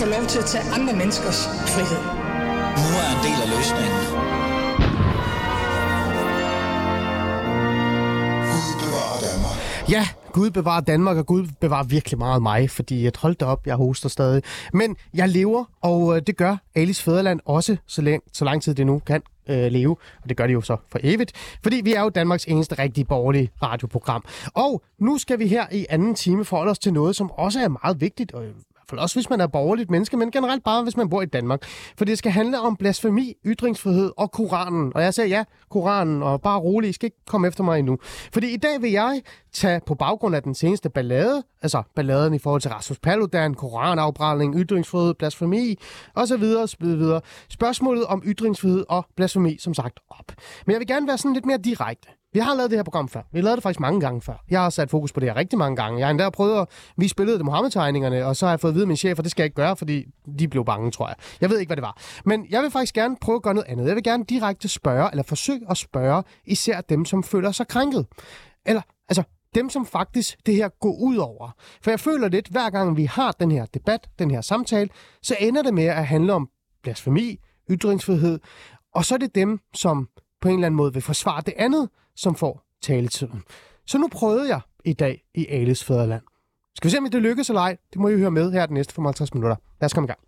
[0.00, 2.02] få lov til at tage andre menneskers frihed.
[2.82, 4.00] Nu er en del af løsningen.
[9.90, 13.66] Ja, Gud bevarer Danmark, og Gud bevarer virkelig meget mig, fordi at hold da op,
[13.66, 14.42] jeg hoster stadig.
[14.72, 18.74] Men jeg lever, og øh, det gør Alice Fæderland også, så, længe, så lang tid
[18.74, 19.96] det nu kan øh, leve.
[20.22, 23.04] Og det gør de jo så for evigt, fordi vi er jo Danmarks eneste rigtige
[23.04, 24.24] borgerlige radioprogram.
[24.54, 27.68] Og nu skal vi her i anden time forholde os til noget, som også er
[27.68, 28.44] meget vigtigt, og
[28.90, 31.64] fald også hvis man er borgerligt menneske, men generelt bare hvis man bor i Danmark.
[31.98, 34.92] For det skal handle om blasfemi, ytringsfrihed og Koranen.
[34.94, 37.98] Og jeg siger ja, Koranen, og bare rolig, I skal ikke komme efter mig endnu.
[38.32, 39.22] Fordi i dag vil jeg
[39.52, 44.54] tage på baggrund af den seneste ballade, altså balladen i forhold til Rasmus Paludan, koranafbrænding,
[44.56, 45.76] ytringsfrihed, blasfemi
[46.14, 46.40] osv.
[46.40, 47.20] videre.
[47.48, 50.32] Spørgsmålet om ytringsfrihed og blasfemi, som sagt, op.
[50.66, 52.08] Men jeg vil gerne være sådan lidt mere direkte.
[52.32, 53.22] Vi har lavet det her program før.
[53.32, 54.44] Vi har lavet det faktisk mange gange før.
[54.50, 55.98] Jeg har sat fokus på det her rigtig mange gange.
[55.98, 58.74] Jeg har endda prøvet at Vi spillede det Mohammed-tegningerne, og så har jeg fået at
[58.74, 60.04] vide af min chef, at det skal jeg ikke gøre, fordi
[60.38, 61.16] de blev bange, tror jeg.
[61.40, 61.96] Jeg ved ikke, hvad det var.
[62.24, 63.86] Men jeg vil faktisk gerne prøve at gøre noget andet.
[63.86, 68.06] Jeg vil gerne direkte spørge, eller forsøge at spørge, især dem, som føler sig krænket.
[68.66, 69.22] Eller, altså,
[69.54, 71.50] dem, som faktisk det her går ud over.
[71.82, 74.90] For jeg føler lidt, hver gang vi har den her debat, den her samtale,
[75.22, 76.48] så ender det med at handle om
[76.82, 77.38] blasfemi,
[77.70, 78.40] ytringsfrihed,
[78.94, 80.08] og så er det dem, som
[80.40, 81.88] på en eller anden måde vil forsvare det andet,
[82.20, 83.42] som får taletiden.
[83.86, 86.22] Så nu prøvede jeg i dag i Ales Fæderland.
[86.76, 87.76] Skal vi se, om det lykkes eller ej?
[87.92, 89.56] Det må I høre med her de næste 55 minutter.
[89.80, 90.18] Lad os komme i gang.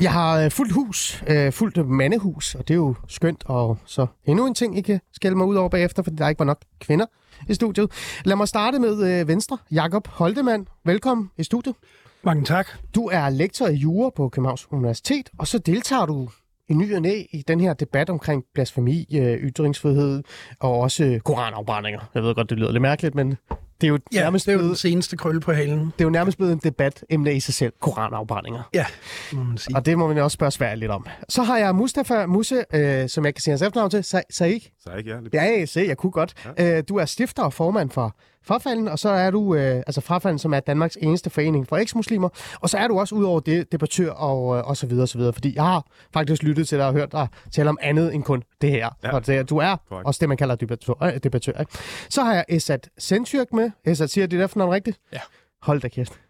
[0.00, 3.44] Jeg har øh, fuldt hus, øh, fuldt mandehus, og det er jo skønt.
[3.46, 6.38] Og så endnu en ting, I kan skælde mig ud over bagefter, fordi der ikke
[6.38, 7.06] var nok kvinder
[7.48, 7.90] i studiet.
[8.24, 9.58] Lad mig starte med øh, Venstre.
[9.70, 11.74] Jakob Holdemann, velkommen i studiet.
[12.22, 12.68] Mange tak.
[12.94, 16.28] Du er lektor i jura på Københavns Universitet, og så deltager du
[16.68, 20.22] i ny og næ i den her debat omkring blasfemi, øh, ytringsfrihed
[20.60, 22.00] og også øh, koranafbrændinger.
[22.14, 23.36] Jeg ved godt, det lyder lidt mærkeligt, men
[23.80, 25.78] det er jo ja, nærmest det er jo blevet, den seneste krølle på halen.
[25.78, 28.62] Det er jo nærmest blevet en debat emne i sig selv, koranafbrændinger.
[28.74, 28.86] Ja,
[29.32, 29.76] må man sige.
[29.76, 31.06] Og det må man også spørge Sverige lidt om.
[31.28, 34.70] Så har jeg Mustafa Musse, øh, som jeg kan sige hans efternavn til, Sa- Saik.
[34.84, 35.16] Saik, ja.
[35.32, 36.34] Ja, jeg, se, jeg kunne godt.
[36.58, 36.76] Ja.
[36.78, 40.38] Øh, du er stifter og formand for Frafalden, og så er du, øh, altså Frafalden,
[40.38, 42.28] som er Danmarks eneste forening for eksmuslimer,
[42.60, 45.18] og så er du også udover det debattør og, øh, og så videre, og så
[45.18, 48.22] videre, fordi jeg har faktisk lyttet til dig og hørt dig tale om andet end
[48.22, 48.88] kun det her.
[49.04, 49.14] Ja.
[49.14, 50.06] Og det, du er Korrekt.
[50.06, 50.92] også det, man kalder debattør.
[51.02, 51.72] Øh, debattør ikke?
[52.10, 53.67] Så har jeg Esat Sentyrk med.
[53.84, 55.00] Esat siger det efternavn rigtigt?
[55.12, 55.20] Ja.
[55.62, 56.20] Hold da kæft.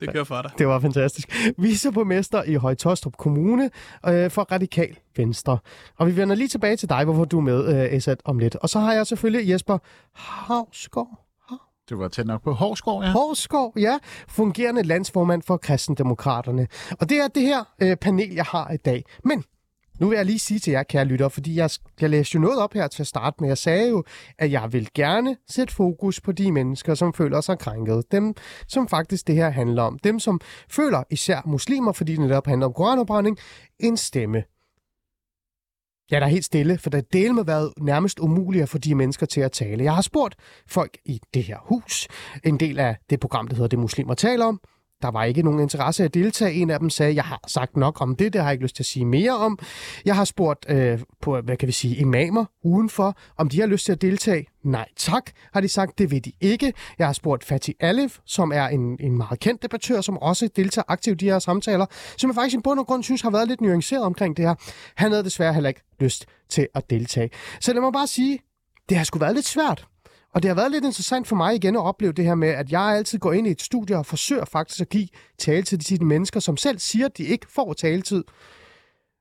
[0.00, 0.50] Det kører for dig.
[0.58, 1.52] Det var fantastisk.
[1.58, 3.70] Viceborgmester i Højtostrup Kommune
[4.06, 5.58] øh, for Radikal Venstre.
[5.98, 8.56] Og vi vender lige tilbage til dig, hvorfor du er med, øh, Esat, om lidt.
[8.56, 9.78] Og så har jeg selvfølgelig Jesper
[10.14, 11.26] Havsgaard.
[11.88, 13.10] Det var tæt nok på Hårskov, ja.
[13.10, 13.98] Hårskov, ja,
[14.28, 16.66] fungerende landsformand for Kristendemokraterne.
[17.00, 19.04] Og det er det her øh, panel, jeg har i dag.
[19.24, 19.44] Men
[20.00, 22.58] nu vil jeg lige sige til jer, kære lytter, fordi jeg, jeg læste jo noget
[22.58, 23.48] op her til at starte med.
[23.48, 24.04] Jeg sagde jo,
[24.38, 28.04] at jeg vil gerne sætte fokus på de mennesker, som føler sig krænket.
[28.12, 28.34] Dem,
[28.66, 29.98] som faktisk det her handler om.
[29.98, 30.40] Dem, som
[30.70, 33.38] føler, især muslimer, fordi det netop handler om koranopbrænding,
[33.78, 34.42] en stemme.
[36.10, 38.94] Ja, der er helt stille, for det del med været nærmest umuligt at få de
[38.94, 39.84] mennesker til at tale.
[39.84, 40.34] Jeg har spurgt
[40.66, 42.08] folk i det her hus,
[42.44, 44.60] en del af det program, der hedder Det Muslimer taler om.
[45.02, 46.52] Der var ikke nogen interesse at deltage.
[46.52, 48.76] En af dem sagde, jeg har sagt nok om det, det har jeg ikke lyst
[48.76, 49.58] til at sige mere om.
[50.04, 53.84] Jeg har spurgt øh, på, hvad kan vi sige, imamer udenfor, om de har lyst
[53.84, 54.46] til at deltage.
[54.62, 56.72] Nej tak, har de sagt, det vil de ikke.
[56.98, 60.84] Jeg har spurgt Fatih Alef, som er en, en meget kendt debattør, som også deltager
[60.88, 63.48] aktivt i de her samtaler, som jeg faktisk i bund og grund synes har været
[63.48, 64.54] lidt nuanceret omkring det her.
[64.94, 67.30] Han havde desværre heller ikke lyst til at deltage.
[67.60, 68.38] Så lad mig bare sige,
[68.88, 69.86] det har sgu været lidt svært.
[70.34, 72.72] Og det har været lidt interessant for mig igen at opleve det her med, at
[72.72, 75.08] jeg altid går ind i et studie og forsøger faktisk at give
[75.38, 78.24] taletid til de mennesker, som selv siger, at de ikke får taletid.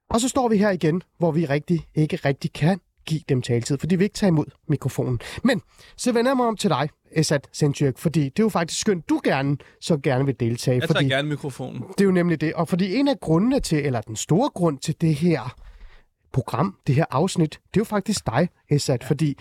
[0.10, 3.78] Og så står vi her igen, hvor vi rigtig ikke rigtig kan give dem taletid,
[3.78, 5.20] fordi vi ikke tager imod mikrofonen.
[5.44, 5.62] Men
[5.98, 9.10] så vender jeg mig om til dig, Esat Sentyrk, fordi det er jo faktisk skønt,
[9.10, 10.80] du gerne så gerne vil deltage.
[10.80, 11.82] Jeg fordi tager gerne mikrofonen.
[11.82, 12.54] det er jo nemlig det.
[12.54, 15.56] Og fordi en af grundene til, eller den store grund til det her
[16.34, 19.08] program, det her afsnit, det er jo faktisk dig, Esat, ja.
[19.08, 19.38] fordi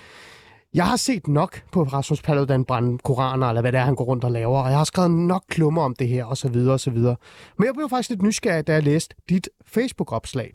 [0.75, 4.05] jeg har set nok på Rasmus Paludan brænde koraner, eller hvad det er, han går
[4.05, 6.75] rundt og laver, og jeg har skrevet nok klummer om det her, og så videre,
[6.75, 7.17] og så videre.
[7.59, 10.53] Men jeg blev faktisk lidt nysgerrig, da jeg læste dit Facebook-opslag.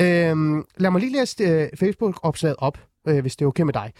[0.00, 2.78] Øhm, lad mig lige læse øh, Facebook-opslaget op,
[3.08, 3.92] øh, hvis det er okay med dig.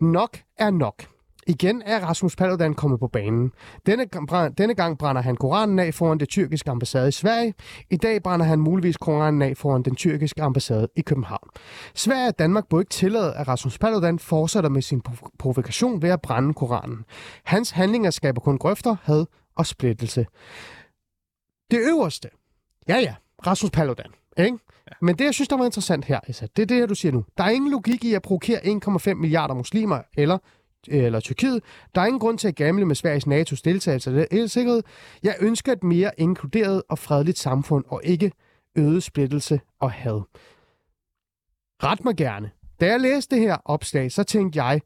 [0.00, 1.17] Nok er nok.
[1.48, 3.52] Igen er Rasmus Paludan kommet på banen.
[3.86, 4.06] Denne,
[4.58, 7.54] denne gang brænder han Koranen af foran det tyrkiske ambassade i Sverige.
[7.90, 11.48] I dag brænder han muligvis Koranen af foran den tyrkiske ambassade i København.
[11.94, 16.10] Sverige og Danmark bør ikke tillade, at Rasmus Paludan fortsætter med sin prov- provokation ved
[16.10, 17.04] at brænde Koranen.
[17.44, 20.26] Hans handlinger skaber kun grøfter, had og splittelse.
[21.70, 22.28] Det øverste.
[22.88, 23.14] Ja, ja.
[23.46, 24.10] Rasmus Paludan.
[24.38, 24.58] Ikke?
[24.86, 24.92] Ja.
[25.02, 27.12] Men det, jeg synes, der var interessant her, Esat, det er det her, du siger
[27.12, 27.24] nu.
[27.38, 28.58] Der er ingen logik i at provokere
[29.08, 30.38] 1,5 milliarder muslimer eller
[30.88, 31.62] eller Tyrkiet.
[31.94, 34.82] Der er ingen grund til at gamle med Sveriges NATO's deltagelse eller sikkerhed.
[35.22, 38.32] Jeg ønsker et mere inkluderet og fredeligt samfund, og ikke
[38.76, 40.20] øget splittelse og had.
[41.82, 42.50] Ret mig gerne.
[42.80, 44.80] Da jeg læste det her opslag, så tænkte jeg,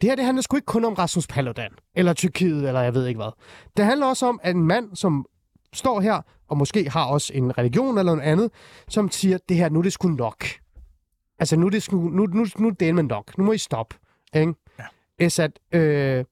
[0.00, 3.06] det her det handler sgu ikke kun om Rasmus Paludan, eller Tyrkiet, eller jeg ved
[3.06, 3.32] ikke hvad.
[3.76, 5.26] Det handler også om, at en mand, som
[5.72, 8.50] står her, og måske har også en religion eller noget andet,
[8.88, 10.44] som siger, det her, nu er det sgu nok.
[11.38, 13.38] Altså, nu er det, sgu, nu, nu, nu er det nok.
[13.38, 13.96] Nu må I stoppe.
[14.34, 14.54] Ikke?
[15.22, 16.24] Esat, øh, det er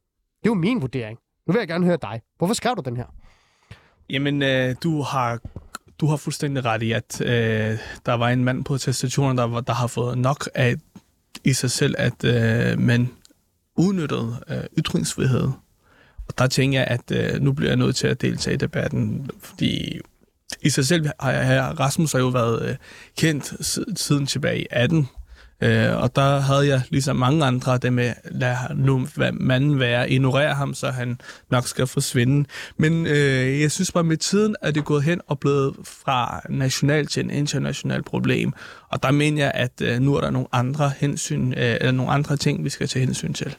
[0.47, 1.19] jo min vurdering.
[1.47, 2.21] Nu vil jeg gerne høre dig.
[2.39, 3.05] Hvorfor skrev du den her?
[4.11, 5.41] Jamen, øh, du har
[6.01, 9.73] du har fuldstændig ret i, at øh, der var en mand på testationen, der, der
[9.73, 10.75] har fået nok af
[11.45, 13.09] i sig selv, at øh, man
[13.77, 15.49] udnyttede øh, ytringsfrihed.
[16.29, 19.31] Og der tænker jeg, at øh, nu bliver jeg nødt til at deltage i debatten,
[19.39, 20.01] fordi
[20.63, 22.77] i sig selv har jeg, Rasmus har jo været øh,
[23.19, 23.67] kendt
[23.99, 25.09] siden tilbage i 18,
[25.63, 30.55] Øh, og der havde jeg ligesom mange andre det med, lad nu manden være, ignorere
[30.55, 31.19] ham, så han
[31.51, 32.49] nok skal forsvinde.
[32.77, 37.07] Men øh, jeg synes bare, med tiden er det gået hen og blevet fra national
[37.07, 38.53] til en international problem.
[38.89, 42.13] Og der mener jeg, at øh, nu er der nogle andre hensyn, øh, eller nogle
[42.13, 43.57] andre ting, vi skal tage hensyn til.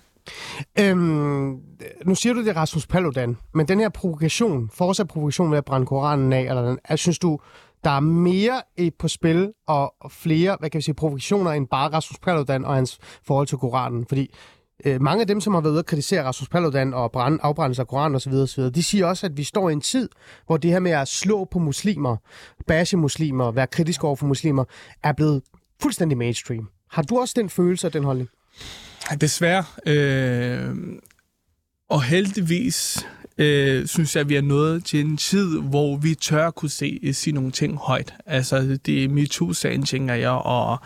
[0.79, 1.57] Øhm,
[2.05, 5.85] nu siger du det, Rasmus Paludan, men den her provokation, fortsat provokation ved at brænde
[5.85, 7.39] Koranen af, eller den, jeg synes du,
[7.83, 8.61] der er mere
[8.99, 12.99] på spil og flere, hvad kan vi sige, provokationer end bare Rasmus Paludan og hans
[13.23, 14.05] forhold til Koranen.
[14.05, 14.33] Fordi
[14.85, 17.81] øh, mange af dem, som har været ude at kritisere Rasmus Paludan og brænde, afbrændelse
[17.81, 20.09] af Koranen osv., osv., de siger også, at vi står i en tid,
[20.45, 22.17] hvor det her med at slå på muslimer,
[22.67, 24.63] bashe muslimer, være kritisk over for muslimer,
[25.03, 25.41] er blevet
[25.81, 26.69] fuldstændig mainstream.
[26.91, 28.29] Har du også den følelse og den holdning?
[29.21, 29.63] Desværre.
[29.85, 30.75] Øh,
[31.89, 33.07] og heldigvis
[33.37, 36.99] øh, synes jeg, at vi er nået til en tid, hvor vi tør kunne se,
[37.03, 38.13] øh, sige nogle ting højt.
[38.25, 40.77] Altså, det er MeToo-sagen, tænker jeg, og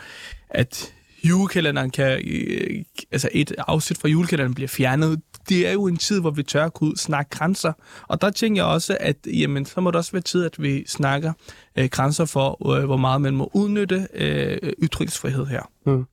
[0.50, 0.94] at
[1.24, 5.22] julekalenderen kan, øh, altså et afsnit fra julekalenderen bliver fjernet.
[5.50, 7.74] Det er jo en tid, hvor vi tør kunne snakke grænser.
[8.08, 10.86] Og der tænker jeg også, at jamen, så må det også være tid, at vi
[10.88, 11.34] snakker
[11.76, 15.62] øh, grænser for, øh, hvor meget man må udnytte øh, ytringsfrihed her.
[15.86, 16.06] Mm.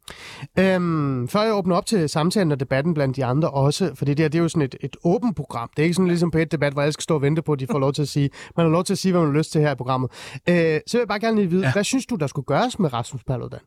[0.59, 4.19] Øhm, før jeg åbner op til samtalen og debatten blandt de andre også, for det
[4.19, 5.71] der det er jo sådan et, et åbent program.
[5.77, 7.53] Det er ikke sådan ligesom på et debat, hvor jeg skal stå og vente på,
[7.53, 8.31] at de får lov til at sige.
[8.57, 10.11] Man har lov til at sige, hvad man har lyst til her i programmet.
[10.49, 11.73] Øh, så vil jeg bare gerne lige vide, ja.
[11.73, 13.61] hvad synes du, der skulle gøres med Rasmus Paludan?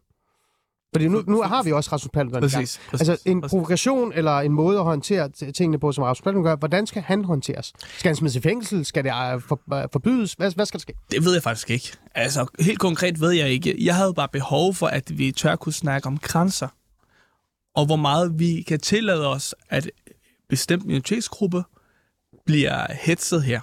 [0.95, 3.51] Fordi nu, nu har vi også Rasmus Paludan præcis, præcis, Altså en præcis.
[3.51, 7.25] provokation eller en måde at håndtere tingene på, som Rasmus Paludan gør, hvordan skal han
[7.25, 7.74] håndteres?
[7.97, 8.86] Skal han smides i fængsel?
[8.86, 9.12] Skal det
[9.44, 10.33] for, uh, forbydes?
[10.33, 10.94] Hvad, hvad skal der ske?
[11.12, 11.92] Det ved jeg faktisk ikke.
[12.15, 13.86] Altså helt konkret ved jeg ikke.
[13.86, 16.68] Jeg havde bare behov for, at vi tør kunne snakke om grænser.
[17.75, 19.89] Og hvor meget vi kan tillade os, at
[20.50, 21.63] bestemt minoritetsgruppe
[22.45, 23.59] bliver hetset her.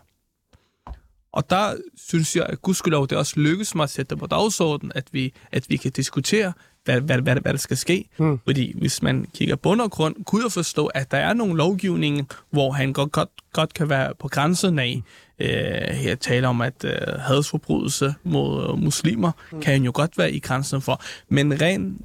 [1.33, 4.93] Og der synes jeg, at gudskelov, det også lykkes mig at sætte det på dagsordenen,
[4.95, 6.53] at vi, at vi kan diskutere,
[6.85, 8.09] hvad, hvad, hvad, hvad der skal ske.
[8.19, 8.41] Mm.
[8.45, 12.25] Fordi hvis man kigger bund og grund, kunne jeg forstå, at der er nogle lovgivninger,
[12.51, 15.03] hvor han godt, godt, godt kan være på grænsen af.
[15.39, 15.49] Øh,
[15.95, 19.61] her taler om, at øh, hadsforbrydelse mod øh, muslimer mm.
[19.61, 21.03] kan han jo godt være i grænsen for.
[21.29, 22.01] Men ren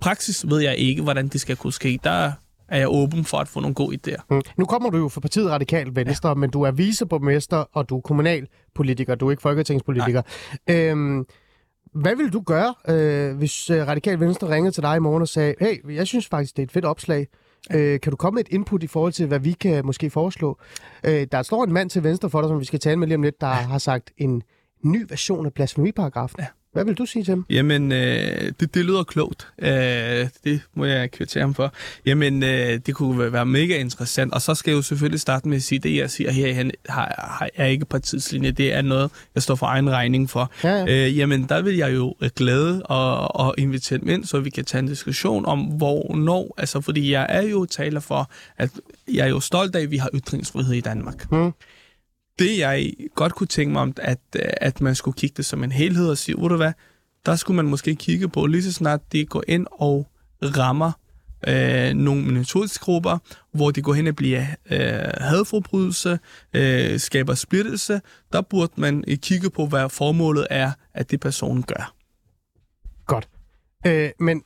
[0.00, 1.98] praksis ved jeg ikke, hvordan det skal kunne ske.
[2.04, 2.32] Der
[2.68, 4.22] er jeg åben for at få nogle gode idéer.
[4.30, 4.42] Mm.
[4.56, 6.34] Nu kommer du jo fra partiet Radikal Venstre, ja.
[6.34, 10.22] men du er viceborgmester, og du er kommunalpolitiker, du er ikke folketingspolitiker.
[10.70, 11.26] Øhm,
[11.92, 15.28] hvad vil du gøre, øh, hvis øh, Radikal Venstre ringede til dig i morgen og
[15.28, 17.28] sagde, hey, jeg synes faktisk, det er et fedt opslag.
[17.74, 20.58] Øh, kan du komme med et input i forhold til, hvad vi kan måske foreslå?
[21.04, 23.16] Øh, der står en mand til venstre for dig, som vi skal tale med lige
[23.16, 24.42] om lidt, der har sagt en
[24.82, 26.40] ny version af blasfemiparagrafen.
[26.40, 26.46] Ja.
[26.74, 27.46] Hvad vil du sige til ham?
[27.50, 29.48] Jamen, øh, det, det lyder klogt.
[29.58, 29.68] Øh,
[30.44, 31.72] det må jeg kvittere ham for.
[32.06, 34.32] Jamen, øh, det kunne være mega interessant.
[34.32, 36.70] Og så skal jeg jo selvfølgelig starte med at sige, det jeg siger her, han
[36.88, 38.50] har, har, er ikke partiets linje.
[38.50, 40.52] Det er noget, jeg står for egen regning for.
[40.64, 41.06] Ja, ja.
[41.06, 44.64] Øh, jamen, der vil jeg jo glæde og, og invitere dem ind, så vi kan
[44.64, 46.54] tage en diskussion om, hvornår.
[46.58, 48.70] Altså, fordi jeg er jo taler for, at
[49.08, 51.26] jeg er jo stolt af, at vi har ytringsfrihed i Danmark.
[51.30, 51.52] Hmm
[52.38, 55.72] det, jeg godt kunne tænke mig om, at, at man skulle kigge det som en
[55.72, 56.72] helhed og sige, du hvad,
[57.26, 60.06] der skulle man måske kigge på, lige så snart de går ind og
[60.42, 60.92] rammer
[61.48, 63.18] øh, nogle minoritetsgrupper,
[63.52, 66.18] hvor de går hen og bliver øh, hadforbrydelse,
[66.54, 68.00] øh, skaber splittelse,
[68.32, 71.94] der burde man kigge på, hvad formålet er, at det personen gør.
[73.06, 73.28] Godt.
[73.86, 74.42] Øh, men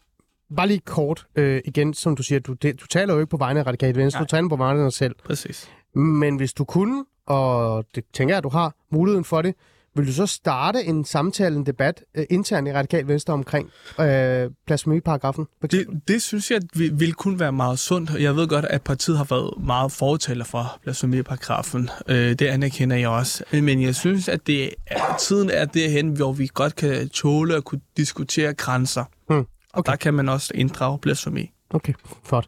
[0.57, 3.37] bare lige kort øh, igen, som du siger, du, det, du taler jo ikke på
[3.37, 4.27] vegne af Radikale Venstre, Nej.
[4.27, 5.15] du taler på vegne af dig selv.
[5.25, 5.71] Præcis.
[5.95, 9.55] Men hvis du kunne og det tænker jeg, at du har muligheden for det.
[9.97, 13.71] vil du så starte en samtale, en debat øh, internt i Radikal Venstre omkring
[14.01, 15.47] øh, blasfemiparagrafen?
[15.71, 18.11] Det, det synes jeg vi- ville kunne være meget sundt.
[18.21, 21.91] Jeg ved godt, at partiet har været meget fortaler for blasfemiparagrafen.
[22.09, 23.45] Øh, det anerkender jeg også.
[23.53, 27.65] Men jeg synes, at det er, tiden er derhen, hvor vi godt kan tåle at
[27.65, 29.05] kunne diskutere grænser.
[29.31, 29.45] Hmm.
[29.73, 31.51] Og der kan man også inddrage blasfemi.
[31.75, 31.93] Okay,
[32.25, 32.47] flot.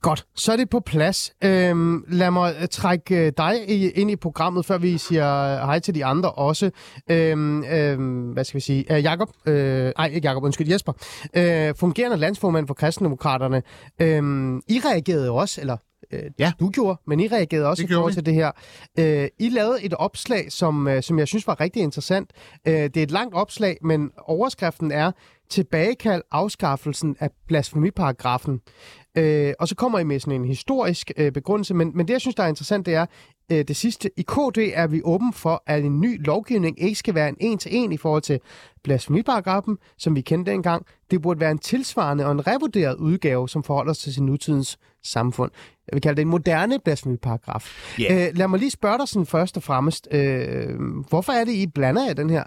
[0.00, 1.32] Godt, så er det på plads.
[1.44, 3.68] Øhm, lad mig øh, trække øh, dig
[3.98, 6.70] ind i programmet, før vi siger hej til de andre også.
[7.10, 8.96] Øhm, øhm, hvad skal vi sige?
[8.96, 10.92] Øh, Jakob, øh, nej ikke Jakob, undskyld, Jesper.
[11.36, 13.62] Øh, fungerende landsformand for Kristendemokraterne.
[14.00, 15.76] Øhm, I reagerede også, eller
[16.12, 16.52] øh, Ja.
[16.60, 18.50] du gjorde, men I reagerede også Det i forhold til det her.
[18.98, 22.30] Øh, I lavede et opslag, som, øh, som jeg synes var rigtig interessant.
[22.68, 25.12] Øh, det er et langt opslag, men overskriften er
[25.48, 28.60] tilbagekald afskaffelsen af blasfemiparagrafen.
[29.18, 32.20] Øh, og så kommer I med sådan en historisk øh, begrundelse, men, men det, jeg
[32.20, 33.06] synes, der er interessant, det er,
[33.52, 34.10] øh, det sidste.
[34.16, 37.92] I KD er vi åben for, at en ny lovgivning ikke skal være en en-til-en
[37.92, 38.40] i forhold til
[38.84, 40.86] blasfemiparagrafen, som vi kendte dengang.
[41.10, 45.50] Det burde være en tilsvarende og en revurderet udgave, som forholder sig til nutidens samfund.
[45.86, 47.94] Jeg vil kalde det en moderne blasfemiparagraf.
[47.98, 48.28] Ja.
[48.28, 50.08] Øh, lad mig lige spørge dig sådan først og fremmest.
[50.10, 52.44] Øh, hvorfor er det, I blander i den her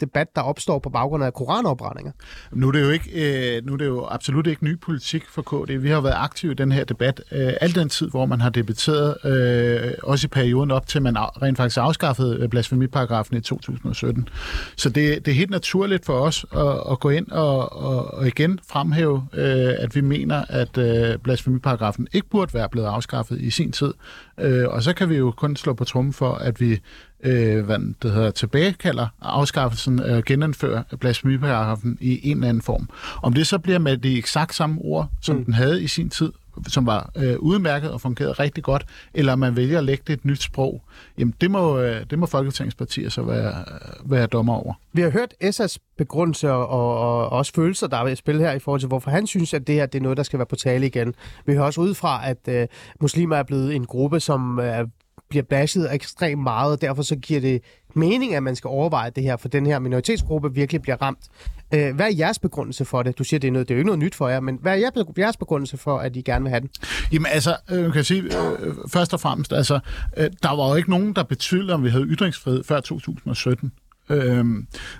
[0.00, 2.12] debat, der opstår på baggrund af koranopbrændinger?
[2.52, 3.10] Nu er det jo ikke,
[3.56, 5.70] øh, nu er det jo absolut ikke ny politik for KD.
[5.78, 8.50] Vi har været aktive i den her debat øh, al den tid, hvor man har
[8.50, 14.28] debatteret, øh, også i perioden op til, man rent faktisk afskaffede øh, blasfemiparagrafen i 2017.
[14.76, 18.26] Så det, det er helt naturligt for os at, at gå ind og, og, og
[18.26, 23.50] igen fremhæve, øh, at vi mener, at øh, blasfemiparagrafen ikke burde være blevet afskaffet i
[23.50, 23.94] sin tid.
[24.38, 26.80] Øh, og så kan vi jo kun slå på trummen for, at vi
[27.22, 32.88] øh, hvad det hedder, tilbagekalder afskaffelsen og øh, genindfører blasfemiparagrafen i en eller anden form.
[33.22, 35.44] Om det så bliver med de eksakt samme ord, som mm.
[35.44, 36.32] den havde i sin tid,
[36.68, 40.24] som var øh, udmærket og fungerede rigtig godt, eller man vælger at lægge det et
[40.24, 40.82] nyt sprog,
[41.18, 43.64] jamen det må, øh, det må Folketingets partier så være,
[44.04, 44.74] være dommer over.
[44.92, 48.52] Vi har hørt Essas begrundelse og, og, og også følelser, der er i spil her
[48.52, 50.46] i forhold til, hvorfor han synes, at det her det er noget, der skal være
[50.46, 51.14] på tale igen.
[51.46, 52.66] Vi hører også ud fra, at øh,
[53.00, 54.86] muslimer er blevet en gruppe, som øh,
[55.30, 57.62] bliver bashed ekstremt meget, og derfor så giver det
[57.94, 61.28] mening, at man skal overveje det her, for den her minoritetsgruppe virkelig bliver ramt.
[61.74, 63.18] Øh, hvad er jeres begrundelse for det?
[63.18, 64.72] Du siger, det er, noget, det er jo ikke noget nyt for jer, men hvad
[64.72, 66.70] er jeres begrundelse for, at I gerne vil have den?
[67.12, 69.80] Jamen altså, øh, kan kan sige, øh, først og fremmest, altså,
[70.16, 73.72] øh, der var jo ikke nogen, der betvivlede, om vi havde ytringsfrihed før 2017.
[74.10, 74.44] Øh,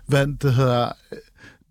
[0.06, 0.92] hvad det hedder...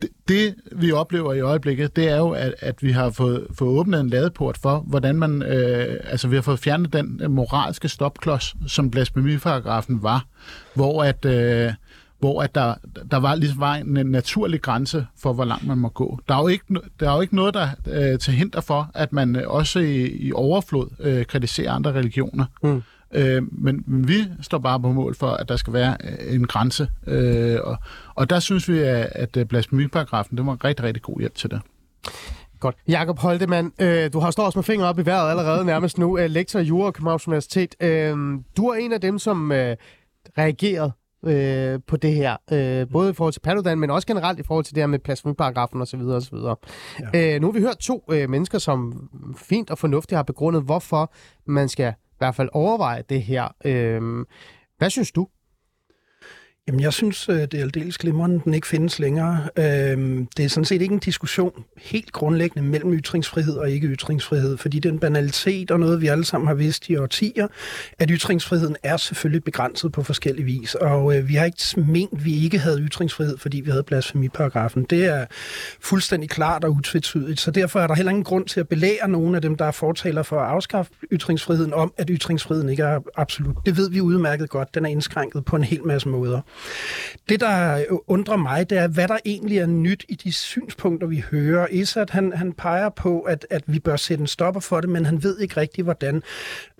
[0.01, 3.79] Det, det, vi oplever i øjeblikket, det er jo, at, at vi har fået, fået
[3.79, 5.43] åbnet en ladeport for, hvordan man...
[5.43, 10.25] Øh, altså, vi har fået fjernet den moralske stopklods, som blasfemiparagrafen var,
[10.75, 11.25] hvor at...
[11.25, 11.73] Øh,
[12.19, 12.73] hvor at der,
[13.11, 16.19] der var, ligesom var en naturlig grænse for, hvor langt man må gå.
[16.27, 16.65] Der er jo ikke,
[16.99, 20.07] der er jo ikke noget, der øh, til hinder for, at man øh, også i,
[20.07, 22.45] i overflod øh, kritiserer andre religioner.
[22.63, 22.81] Mm.
[23.13, 26.47] Øh, men, men vi står bare på mål for, at der skal være øh, en
[26.47, 26.87] grænse.
[27.07, 27.77] Øh, og,
[28.19, 31.35] og der synes vi, at, at øh, blasfemiparagrafen, det var en rigtig, rigtig god hjælp
[31.35, 31.61] til det.
[32.59, 32.75] Godt.
[32.87, 36.17] Jakob Holtemann, øh, du har stået også med fingre op i vejret allerede nærmest nu.
[36.17, 37.75] Øh, lektor i Jura og Københavns Universitet.
[37.79, 38.17] Øh,
[38.57, 39.75] du er en af dem, som øh,
[40.37, 40.91] reagerede
[41.25, 42.37] øh, på det her.
[42.51, 44.99] Øh, både i forhold til Paludan, men også generelt i forhold til det her med
[44.99, 46.01] blasfemiparagrafen osv.
[46.01, 46.37] osv.
[47.13, 47.35] Ja.
[47.35, 51.13] Øh, nu har vi hørt to øh, mennesker, som fint og fornuftigt har begrundet, hvorfor
[51.45, 53.47] man skal i hvert fald overveje det her.
[53.65, 54.25] Øh,
[54.77, 55.27] hvad synes du?
[56.69, 59.47] Jamen, jeg synes, øh, det er aldeles glimrende, den ikke findes længere.
[59.55, 64.57] Øhm, det er sådan set ikke en diskussion helt grundlæggende mellem ytringsfrihed og ikke ytringsfrihed,
[64.57, 67.47] fordi det banalitet og noget, vi alle sammen har vidst i årtier,
[67.99, 70.75] at ytringsfriheden er selvfølgelig begrænset på forskellige vis.
[70.75, 74.83] Og øh, vi har ikke ment, at vi ikke havde ytringsfrihed, fordi vi havde blasfemiparagrafen.
[74.83, 75.25] Det er
[75.81, 79.35] fuldstændig klart og utvetydigt, så derfor er der heller ingen grund til at belære nogen
[79.35, 83.55] af dem, der er fortaler for at afskaffe ytringsfriheden, om at ytringsfriheden ikke er absolut.
[83.65, 84.75] Det ved vi udmærket godt.
[84.75, 86.41] Den er indskrænket på en hel masse måder.
[87.29, 91.23] Det, der undrer mig, det er, hvad der egentlig er nyt i de synspunkter, vi
[91.31, 91.67] hører.
[91.71, 95.05] Esat, han, han peger på, at, at vi bør sætte en stopper for det, men
[95.05, 96.23] han ved ikke rigtigt, hvordan.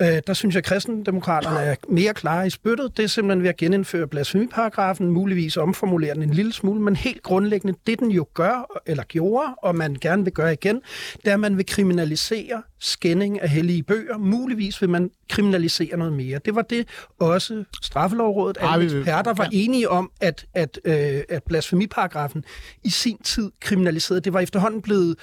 [0.02, 2.98] Øh, der synes jeg, at kristendemokraterne er mere klare i spyttet.
[2.98, 7.24] Det er simpelthen ved at genindføre blasfemiparagrafen, muligvis omformulere den en lille smule, men helt
[7.24, 10.82] grundlæggende, det den jo gør, eller gjorde, og man gerne vil gøre igen,
[11.16, 14.18] det er, at man vil kriminalisere skænding af hellige bøger.
[14.18, 16.40] Muligvis vil man kriminalisere noget mere.
[16.46, 16.88] Det var det
[17.20, 19.58] også straffelovrådet, alle eksperter var ja.
[19.58, 22.44] enige om, at, at, øh, at blasfemiparagrafen
[22.84, 24.22] i sin tid kriminaliserede.
[24.22, 25.16] Det var efterhånden blevet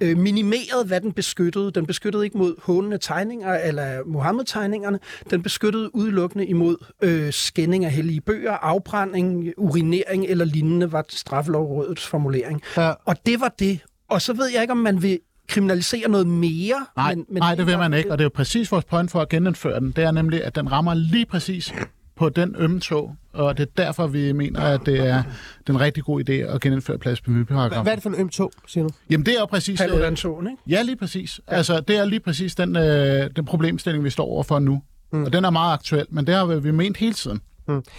[0.00, 1.70] øh, minimeret, hvad den beskyttede.
[1.70, 4.98] Den beskyttede ikke mod hånende tegninger eller Mohammed-tegningerne.
[5.30, 12.06] Den beskyttede udelukkende imod øh, skænding af hellige bøger, afbrænding, urinering eller lignende, var straffelovrådets
[12.06, 12.62] formulering.
[12.76, 12.92] Ja.
[13.04, 13.80] Og det var det.
[14.08, 15.18] Og så ved jeg ikke, om man vil
[15.52, 16.86] kriminalisere noget mere.
[16.96, 19.10] Nej, men, men nej, det vil man ikke, og det er jo præcis vores point
[19.10, 19.90] for at genindføre den.
[19.90, 21.74] Det er nemlig, at den rammer lige præcis
[22.16, 25.22] på den ømme tog, og det er derfor, vi mener, at det er
[25.66, 27.82] den rigtig gode idé at genindføre blasfemiparagrafen.
[27.82, 28.90] Hvad er det for en øm tog, siger du?
[29.10, 29.80] Jamen, det er jo præcis...
[29.80, 30.62] øh, Paludan-togen, ikke?
[30.68, 31.40] Ja, lige præcis.
[31.50, 31.56] Ja.
[31.56, 34.82] Altså, det er lige præcis den, øh, den problemstilling, vi står overfor nu.
[35.12, 35.24] Mm.
[35.24, 37.40] Og den er meget aktuel, men det har vi ment hele tiden.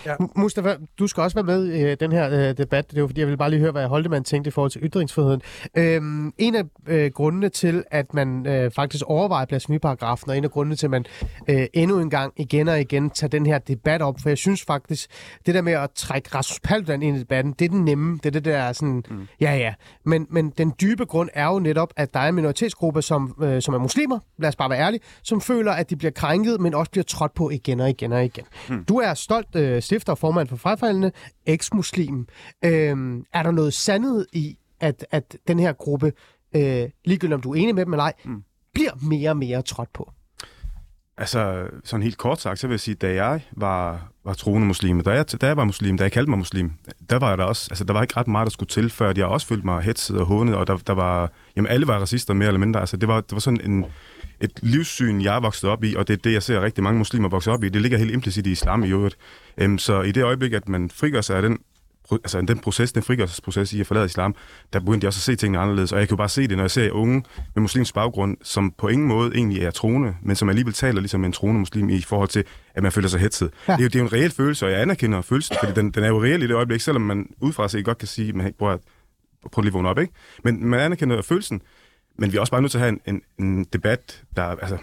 [0.06, 0.14] Ja.
[0.22, 2.92] M- Mustafa, du skal også være med i øh, den her øh, debat.
[2.92, 5.42] Det var fordi, jeg ville bare lige høre, hvad Holdemann tænkte i forhold til ytringsfriheden.
[5.78, 10.52] Øhm, en af øh, grundene til, at man øh, faktisk overvejer blasfemiparagrafen, og en af
[10.52, 11.06] grundene til, at man
[11.50, 14.64] øh, endnu en gang igen og igen tager den her debat op, for jeg synes
[14.68, 15.10] faktisk,
[15.46, 18.26] det der med at trække Rasmus Paludan ind i debatten, det er den nemme, det
[18.26, 19.28] er det der sådan, mm.
[19.42, 19.74] ja ja.
[20.06, 23.62] Men, men den dybe grund er jo netop, at der er en minoritetsgruppe, som, øh,
[23.62, 26.74] som er muslimer, lad os bare være ærlige, som føler, at de bliver krænket, men
[26.74, 28.44] også bliver trådt på igen og igen og igen.
[28.70, 28.86] Mm.
[28.86, 31.12] Du er stolt øh, stifter og formand for frafaldende,
[31.46, 32.28] eks-muslim.
[32.66, 36.14] Øhm, er der noget sandhed i, at, at den her gruppe,
[36.56, 38.44] øh, ligegyldigt om du er enig med dem eller ej, mm.
[38.74, 40.12] bliver mere og mere trådt på?
[41.18, 45.02] Altså, sådan helt kort sagt, så vil jeg sige, da jeg var, var troende muslim,
[45.02, 46.72] da jeg, da jeg var muslim, da jeg kaldte mig muslim,
[47.10, 49.26] der var der også, altså der var ikke ret meget, der skulle til, før jeg
[49.26, 52.48] også følte mig hetset og hånet, og der, der var, jamen alle var racister mere
[52.48, 53.86] eller mindre, altså det var, det var sådan en,
[54.44, 57.30] et livssyn, jeg voksede op i, og det er det, jeg ser rigtig mange muslimer
[57.30, 57.70] vokse op i.
[57.70, 59.18] Det ligger helt implicit i islam i øvrigt.
[59.58, 61.60] Øhm, så i det øjeblik, at man frigør sig af den,
[62.12, 64.36] altså den proces, den frigørelsesproces i at forlade islam,
[64.74, 65.92] der begyndte jeg også at se tingene anderledes.
[65.92, 67.24] Og jeg kan jo bare se det, når jeg ser unge
[67.56, 71.26] med muslimsk baggrund, som på ingen måde egentlig er troende, men som alligevel taler ligesom
[71.26, 72.44] en troende muslim i forhold til,
[72.76, 73.52] at man føler sig hetset.
[73.68, 73.74] Ja.
[73.74, 75.92] Det, er jo, det er jo en reel følelse, og jeg anerkender følelsen, fordi den,
[75.92, 78.54] den er jo reel i det øjeblik, selvom man udefra sig godt kan sige, man
[78.60, 78.80] prøver at
[79.52, 80.14] prøv lige at vågne op, ikke?
[80.44, 81.62] Men man anerkender følelsen,
[82.18, 84.78] men vi er også bare nødt til at have en, en, en debat, der, altså,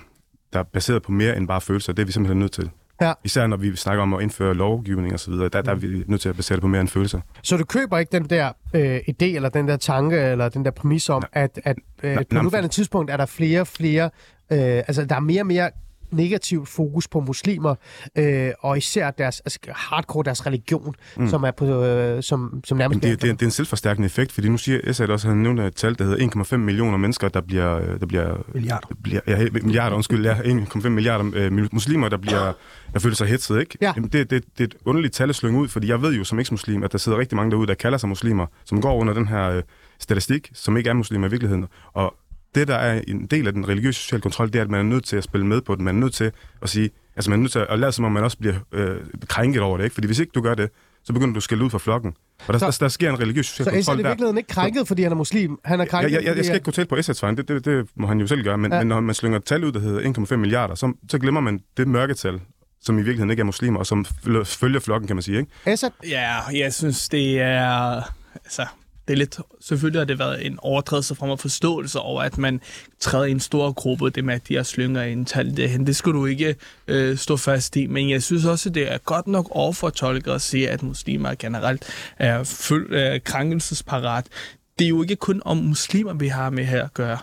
[0.53, 1.93] der er baseret på mere end bare følelser.
[1.93, 2.71] Det er vi simpelthen nødt til.
[3.01, 3.13] Ja.
[3.25, 6.05] Især når vi snakker om at indføre lovgivning og så videre, der, der er vi
[6.07, 7.21] nødt til at basere det på mere end følelser.
[7.43, 10.71] Så du køber ikke den der øh, idé, eller den der tanke, eller den der
[10.71, 14.05] præmis om, at, at øh, Nej, på nej, nuværende tidspunkt er der flere og flere,
[14.53, 15.71] øh, altså der er mere og mere
[16.13, 17.75] negativt fokus på muslimer,
[18.17, 21.29] øh, og især deres altså, hardcore, deres religion, mm.
[21.29, 23.03] som er på, øh, som, som nærmest...
[23.03, 25.67] Det, det, det er en selvforstærkende effekt, fordi nu siger Esad også, at han nævner
[25.67, 27.99] et tal, der hedder 1,5 millioner mennesker, der bliver...
[27.99, 28.89] Der bliver Milliarder.
[29.03, 32.53] Bliver, ja, milliarder, undskyld, ja, 1,5 milliarder øh, muslimer, der bliver
[32.93, 33.79] der føler sig hetset, ikke?
[33.81, 33.93] Ja.
[33.97, 36.25] Jamen, det, det, det er et underligt tal at slynge ud, fordi jeg ved jo
[36.25, 39.15] som eks-muslim, at der sidder rigtig mange derude, der kalder sig muslimer, som går under
[39.15, 39.63] den her øh,
[39.99, 41.67] statistik, som ikke er muslimer i virkeligheden.
[41.93, 42.15] Og
[42.55, 44.85] det, der er en del af den religiøse sociale kontrol, det er, at man er
[44.85, 45.85] nødt til at spille med på den.
[45.85, 46.33] Man er nødt til
[46.63, 48.97] at sige, altså man er nødt til at lade som om, man også bliver øh,
[49.29, 49.95] krænket over det, ikke?
[49.95, 50.71] Fordi hvis ikke du gør det,
[51.05, 52.15] så begynder du at skælde ud fra flokken.
[52.47, 54.09] Og der, Så- der, der, sker en religiøs social Så Esad er kontrol i der.
[54.09, 55.59] virkeligheden ikke krænket, fordi han er muslim.
[55.65, 57.37] Han er Jeg, krænket, jeg, jeg, jeg fordi skal ikke gå tæt på Essads vejen,
[57.37, 58.79] det, det, det må han jo selv gøre, men, Ja.
[58.79, 61.61] men når man slynger et tal ud, der hedder 1,5 milliarder, så, så glemmer man
[61.77, 62.41] det mørketal,
[62.83, 65.39] som i virkeligheden ikke er muslimer, og som følger- følger flokken, kan man sige.
[65.39, 65.51] Ikke?
[65.67, 68.03] Esad, Ja, jeg synes, det er...
[68.35, 68.67] Altså,
[69.09, 69.39] det er lidt...
[69.61, 72.61] Selvfølgelig har det været en overtrædelse fra mig forståelse over, at man
[73.01, 75.87] træder i en stor gruppe, det med, at de her slynger en tal derhen.
[75.87, 76.57] Det skulle du ikke
[76.89, 77.87] øh, stå fast i.
[77.87, 81.85] Men jeg synes også, det er godt nok overfortolket at sige, at muslimer generelt
[82.19, 84.27] er fuld, øh, krænkelsesparat.
[84.79, 87.19] Det er jo ikke kun om muslimer, vi har med her at gøre.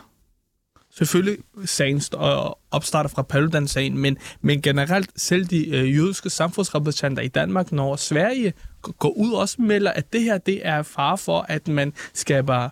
[0.98, 7.28] Selvfølgelig sagen og opstarter fra Paludan-sagen, men, men generelt selv de øh, jødiske samfundsrepræsentanter i
[7.28, 11.46] Danmark, når Sverige går ud og også melder, at det her det er far for,
[11.50, 12.70] at man skaber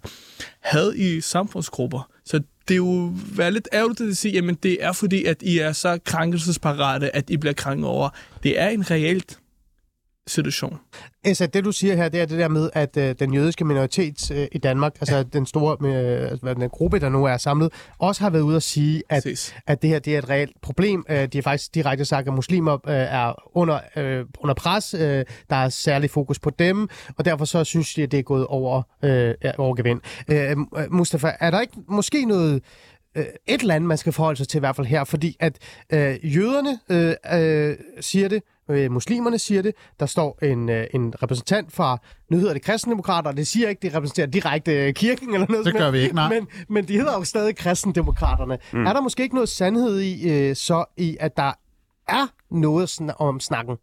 [0.59, 2.09] had i samfundsgrupper.
[2.25, 5.59] Så det er jo være lidt ærgerligt at sige, jamen det er fordi, at I
[5.59, 8.09] er så krænkelsesparate, at I bliver krænket over.
[8.43, 9.39] Det er en reelt
[10.27, 10.79] situation.
[11.23, 14.31] Esad, det du siger her, det er det der med, at øh, den jødiske minoritet
[14.31, 18.21] øh, i Danmark, altså den store øh, altså, den gruppe, der nu er samlet, også
[18.21, 21.05] har været ude at sige, at, at det her det er et reelt problem.
[21.09, 24.93] Øh, de har faktisk direkte sagt, at muslimer øh, er under, øh, under pres.
[24.93, 28.23] Øh, der er særlig fokus på dem, og derfor så synes de, at det er
[28.23, 30.01] gået over, øh, ja, over gevind.
[30.27, 30.57] Øh,
[30.91, 32.63] Mustafa, er der ikke måske noget
[33.15, 35.57] øh, et andet, man skal forholde sig til i hvert fald her, fordi at
[35.89, 41.13] øh, jøderne øh, øh, siger det, øh, muslimerne siger det, der står en, øh, en
[41.23, 41.97] repræsentant fra,
[42.31, 45.65] nu hedder det kristendemokrater, og det siger ikke, det repræsenterer direkte øh, kirken eller noget
[45.65, 46.29] Det gør vi ikke, nej.
[46.33, 48.57] Men, men de hedder jo stadig kristendemokraterne.
[48.73, 48.85] Mm.
[48.85, 51.51] Er der måske ikke noget sandhed i, øh, så i, at der
[52.07, 53.77] er noget sn- om snakken?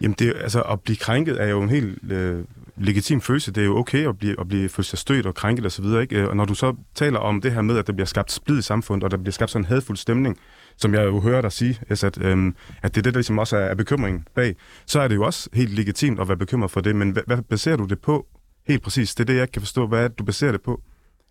[0.00, 2.44] Jamen, det, er- altså, at blive krænket er jo en helt øh,
[2.76, 3.52] legitim følelse.
[3.52, 5.84] Det er jo okay at blive, at blive føle sig stødt og krænket osv.
[5.84, 8.62] Og når du så taler om det her med, at der bliver skabt splid i
[8.62, 10.38] samfundet, og der bliver skabt sådan en hadfuld stemning,
[10.78, 13.38] som jeg jo hører dig sige, Esad, at, øhm, at det er det, der ligesom
[13.38, 16.70] også er, er bekymringen bag, så er det jo også helt legitimt at være bekymret
[16.70, 16.96] for det.
[16.96, 18.26] Men hvad, hvad baserer du det på
[18.68, 19.14] helt præcis?
[19.14, 19.86] Det er det, jeg ikke kan forstå.
[19.86, 20.80] Hvad er det, du baserer det på?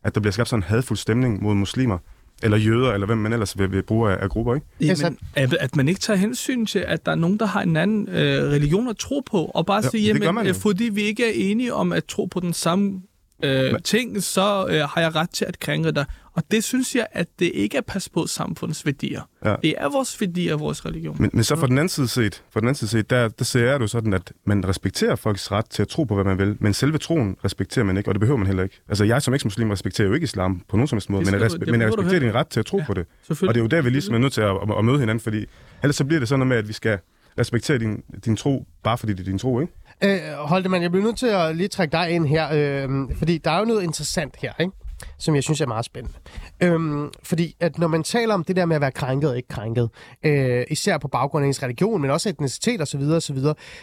[0.04, 1.98] At der bliver skabt sådan en hadfuld stemning mod muslimer,
[2.44, 4.68] eller jøder, eller hvem man ellers vil, vil bruge af, af grupper, ikke?
[4.82, 7.62] Altså- Jamen, at, at man ikke tager hensyn til, at der er nogen, der har
[7.62, 11.02] en anden øh, religion at tro på, og bare Ja, sige, jamen, øh, fordi vi
[11.02, 13.02] ikke er enige om at tro på den samme
[13.44, 16.06] øh, ting, så øh, har jeg ret til at krænke dig.
[16.34, 19.22] Og det synes jeg, at det ikke er pas på samfundets værdier.
[19.46, 19.56] Ja.
[19.62, 21.16] Det er vores værdier og vores religion.
[21.20, 23.46] Men, men så fra den anden side set, fra den anden side set der, der
[23.46, 26.24] ser jeg det jo sådan, at man respekterer folks ret til at tro på, hvad
[26.24, 28.82] man vil, men selve troen respekterer man ikke, og det behøver man heller ikke.
[28.90, 31.58] Altså jeg som eks-muslim respekterer jo ikke islam på nogen som helst måde, men respe-
[31.58, 33.06] det men jeg respekterer din ret til at tro Ja, på det.
[33.30, 35.20] Og det er jo der, vi ligesom er nødt til at, at, at møde hinanden,
[35.20, 35.46] fordi
[35.84, 37.00] ellers så bliver det sådan noget med, at vi skal
[37.40, 39.74] respektere din, din tro, bare fordi det er din tro, ikke?
[40.04, 43.52] Øh, Holdemann, jeg bliver nødt til at lige trække dig ind her, øh, fordi der
[43.52, 44.72] er jo noget interessant her, ikke?
[45.18, 46.18] som jeg synes er meget spændende.
[46.62, 49.48] Øhm, fordi at når man taler om det der med at være krænket og ikke
[49.48, 49.90] krænket,
[50.24, 53.38] øh, især på baggrund af ens religion, men også etnicitet osv., osv.,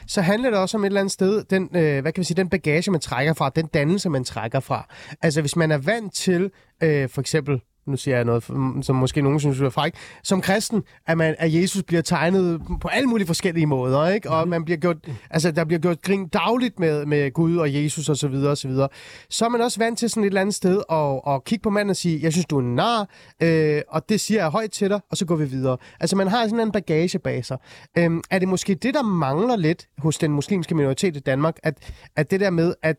[0.06, 2.36] så handler det også om et eller andet sted, den, øh, hvad kan vi sige,
[2.36, 4.88] den bagage, man trækker fra, den dannelse, man trækker fra.
[5.22, 6.50] Altså hvis man er vant til,
[6.82, 8.44] øh, for eksempel, nu siger jeg noget,
[8.82, 9.92] som måske nogen synes er fræk,
[10.22, 14.30] som kristen, at, man, at Jesus bliver tegnet på alle mulige forskellige måder, ikke?
[14.30, 14.96] Og man bliver gjort,
[15.30, 18.58] altså, der bliver gjort grin dagligt med, med Gud og Jesus og så videre og
[18.58, 18.88] så videre.
[19.30, 21.70] Så er man også vant til sådan et eller andet sted at, at kigge på
[21.70, 23.08] manden og sige, jeg synes, du er en nar,
[23.42, 25.76] øh, og det siger jeg højt til dig, og så går vi videre.
[26.00, 27.58] Altså, man har sådan en bagage bag sig.
[27.98, 31.92] Øhm, er det måske det, der mangler lidt hos den muslimske minoritet i Danmark, at,
[32.16, 32.96] at det der med, at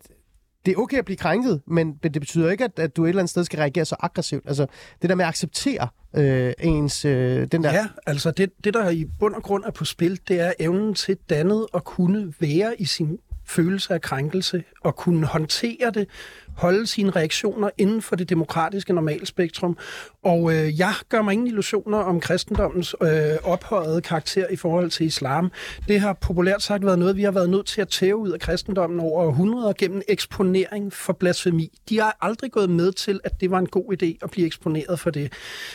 [0.66, 3.22] det er okay at blive krænket, men det betyder ikke, at, at du et eller
[3.22, 4.44] andet sted skal reagere så aggressivt.
[4.48, 4.66] Altså,
[5.02, 7.06] det der med at acceptere øh, ens...
[7.06, 7.74] Øh, den der...
[7.74, 10.94] Ja, altså det, det, der i bund og grund er på spil, det er evnen
[10.94, 16.08] til dannet at kunne være i sin følelse af krænkelse og kunne håndtere det,
[16.56, 19.78] holde sine reaktioner inden for det demokratiske normalspektrum.
[20.26, 23.10] Og øh, jeg gør mig ingen illusioner om kristendommens øh,
[23.44, 25.52] ophøjede karakter i forhold til islam.
[25.88, 28.40] Det har populært sagt været noget, vi har været nødt til at tæve ud af
[28.40, 31.80] kristendommen over århundreder gennem eksponering for blasfemi.
[31.90, 35.00] De har aldrig gået med til, at det var en god idé at blive eksponeret
[35.00, 35.34] for det.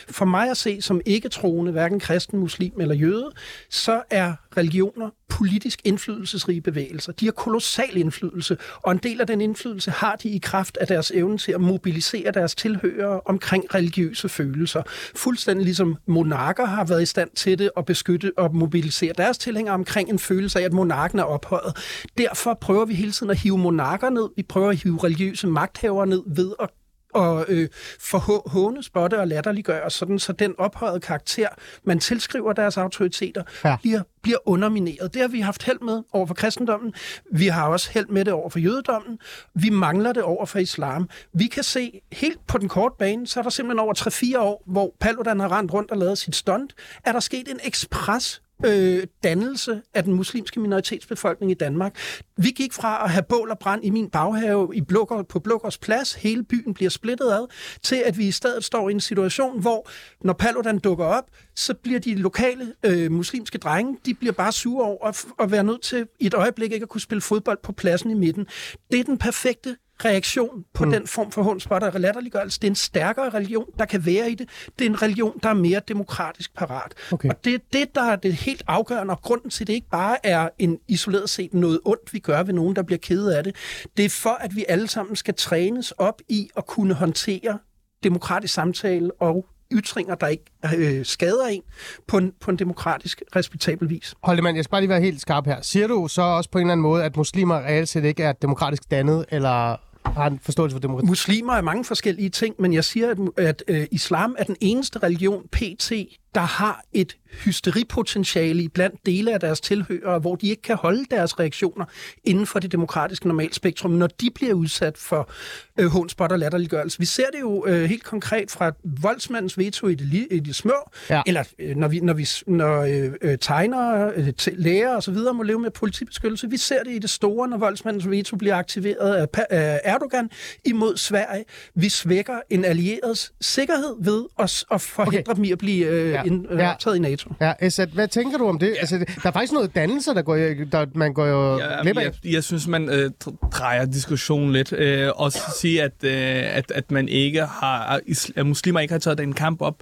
[0.08, 3.30] For mig at se som ikke troende, hverken kristen, muslim eller jøde,
[3.68, 7.12] så er religioner politisk indflydelsesrige bevægelser.
[7.12, 10.86] De har kolossal indflydelse, og en del af den indflydelse har de i kraft af
[10.86, 14.82] deres evne til at mobilisere deres tilhørere omkring religiøse følelser.
[15.16, 19.74] Fuldstændig ligesom monarker har været i stand til det at beskytte og mobilisere deres tilhængere
[19.74, 21.76] omkring en følelse af, at monarken er ophøjet.
[22.18, 24.28] Derfor prøver vi hele tiden at hive monarker ned.
[24.36, 26.68] Vi prøver at hive religiøse magthavere ned ved at
[27.14, 27.68] og øh,
[28.00, 31.48] forhåne, spotte og latterliggøre, sådan så den ophøjede karakter,
[31.84, 33.76] man tilskriver deres autoriteter, Ja.
[33.82, 35.14] bliver, bliver undermineret.
[35.14, 36.94] Det har vi haft held med over for kristendommen.
[37.32, 39.18] Vi har også held med det over for jødedommen.
[39.54, 41.08] Vi mangler det over for islam.
[41.34, 43.94] Vi kan se helt på den korte bane, så er der simpelthen over
[44.36, 47.60] 3-4 år, hvor Paludan har rendt rundt og lavet sit stunt, er der sket en
[47.64, 51.96] ekspres øh, dannelse af den muslimske minoritetsbefolkning i Danmark.
[52.36, 55.78] Vi gik fra at have bål og brand i min baghave i Blågård, på Blågårds
[55.78, 57.46] plads, hele byen bliver splittet ad,
[57.82, 59.88] til at vi i stedet står i en situation, hvor
[60.20, 61.24] når Paludan dukker op,
[61.56, 65.64] så bliver de lokale øh, muslimske drenge, de bliver bare sure over at, at være
[65.64, 68.46] nødt til i et øjeblik ikke at kunne spille fodbold på pladsen i midten.
[68.90, 70.90] Det er den perfekte reaktion på mm.
[70.90, 72.60] den form for håndspot og latterliggørelse.
[72.60, 74.48] Det er en stærkere religion, der kan være i det.
[74.78, 76.94] Det er en religion, der er mere demokratisk parat.
[77.12, 77.28] Okay.
[77.28, 80.26] Og det er det, der er det helt afgørende, og grunden til, det ikke bare
[80.26, 83.56] er en isoleret set noget ondt, vi gør ved nogen, der bliver kede af det.
[83.96, 87.58] Det er for, at vi alle sammen skal trænes op i at kunne håndtere
[88.02, 90.44] demokratisk samtale og ytringer, der ikke
[90.76, 91.62] øh, skader en
[92.08, 94.14] på en, på en demokratisk, respektabel vis.
[94.22, 95.60] Holdemann, jeg skal bare lige være helt skarp her.
[95.62, 98.32] Siger du så også på en eller anden måde, at muslimer reelt set ikke er
[98.32, 101.08] demokratisk dannet, eller har en forståelse for demokrati?
[101.08, 104.98] Muslimer er mange forskellige ting, men jeg siger, at, at øh, islam er den eneste
[104.98, 105.92] religion, PT,
[106.34, 111.04] der har et hysteripotentiale i blandt dele af deres tilhørere, hvor de ikke kan holde
[111.10, 111.84] deres reaktioner
[112.24, 115.30] inden for det demokratiske normalspektrum, når de bliver udsat for
[115.78, 116.98] øh, hånspot og latterliggørelse.
[116.98, 120.90] Vi ser det jo øh, helt konkret fra voldsmandens veto i det, i det små,
[121.10, 121.22] Ja.
[121.26, 125.10] eller øh, når, vi, når, vi, når øh, øh, tegnere, øh, til læger og så
[125.10, 126.50] videre må leve med politibeskyttelse.
[126.50, 130.30] Vi ser det i det store, når voldsmandens veto bliver aktiveret af, af Erdogan
[130.64, 131.44] imod Sverige.
[131.74, 135.36] Vi svækker en alliereds sikkerhed ved at, at forhindre okay.
[135.36, 136.19] dem i at blive øh, Ja.
[136.24, 136.26] Ja.
[136.32, 136.70] ind, øh, Ja.
[136.72, 137.32] optaget i NATO.
[137.40, 138.66] Ja, Esat, hvad tænker du om det?
[138.66, 138.74] Ja.
[138.80, 140.36] Altså, der er faktisk noget dannelse, der, går,
[140.72, 142.02] der man går jo Ja, glip af.
[142.04, 144.72] jeg, jeg synes, man øh, dr- drejer diskussionen lidt.
[144.72, 148.00] Øh, og så sige, at, øh, at, at man ikke har,
[148.36, 149.76] at muslimer ikke har taget den kamp op,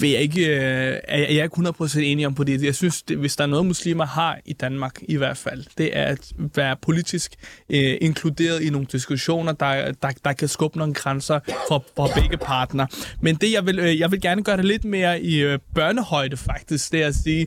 [0.00, 2.62] vil jeg ikke, øh, er jeg er ikke 100% enig om på det.
[2.62, 5.96] Jeg synes, det, hvis der er noget, muslimer har i Danmark i hvert fald, det
[5.96, 7.32] er at være politisk
[7.70, 12.36] øh, inkluderet i nogle diskussioner, der, der, der kan skubbe nogle grænser for, for begge
[12.36, 12.86] partner.
[13.20, 16.36] Men det, jeg vil, øh, jeg vil gerne gøre det lidt mere i øh, børnehøjde
[16.36, 17.46] faktisk, det er at sige,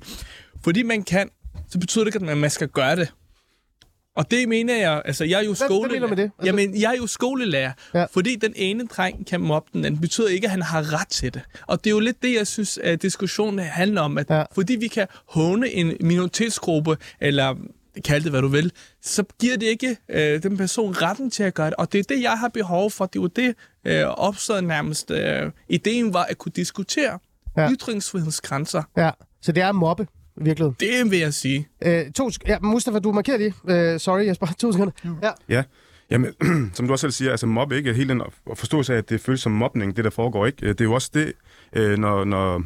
[0.63, 1.29] fordi man kan,
[1.69, 3.11] så betyder det ikke, at man skal gøre det.
[4.15, 6.01] Og det mener jeg, altså jeg er jo hvad skolelærer.
[6.01, 6.23] du med det?
[6.23, 7.71] Altså- Jamen, jeg er jo skolelærer.
[7.93, 8.05] Ja.
[8.13, 11.33] Fordi den ene dreng kan mobbe den anden, betyder ikke, at han har ret til
[11.33, 11.41] det.
[11.67, 14.17] Og det er jo lidt det, jeg synes, at diskussionen handler om.
[14.17, 14.43] At Ja.
[14.51, 17.55] Fordi vi kan håne en minoritetsgruppe, eller
[18.05, 21.53] kald det hvad du vil, så giver det ikke øh, den person retten til at
[21.53, 21.75] gøre det.
[21.75, 23.05] Og det er det, jeg har behov for.
[23.05, 25.11] Det er jo det, øh, opstod nærmest.
[25.11, 27.19] Øh, ideen var at kunne diskutere
[27.57, 27.61] Ja.
[27.63, 27.71] ja.
[27.71, 28.83] ytringsfrihedens grænser.
[28.97, 30.73] Ja, så det er mobbe, virkelig.
[30.79, 31.67] Det vil jeg sige.
[31.85, 33.53] Øh, to, ja, Mustafa, du markerer lige.
[33.93, 34.47] Øh, sorry, Jesper.
[34.59, 34.93] To sekunder.
[35.23, 35.29] Ja.
[35.49, 35.63] Ja,
[36.11, 36.33] Jamen,
[36.73, 38.21] som du også selv siger, altså mobbe ikke hele den
[38.55, 40.67] forståelse af, at det føles som mobning, det der foregår, ikke?
[40.67, 41.33] Det er jo også det,
[41.73, 42.63] øh, når, når,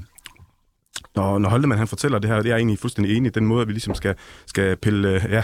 [1.15, 3.45] når, når Holdemann han fortæller det her, det er jeg egentlig fuldstændig enig i, den
[3.45, 5.43] måde, at vi ligesom skal, skal pille, øh, ja,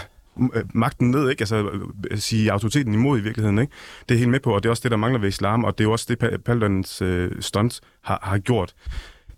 [0.54, 1.42] øh, magten ned, ikke?
[1.42, 1.70] Altså
[2.14, 3.72] sige autoriteten imod i virkeligheden, ikke?
[4.08, 5.78] Det er helt med på, og det er også det, der mangler ved islam, og
[5.78, 8.74] det er jo også det, Pa- Paludans øh, stunt har, har gjort.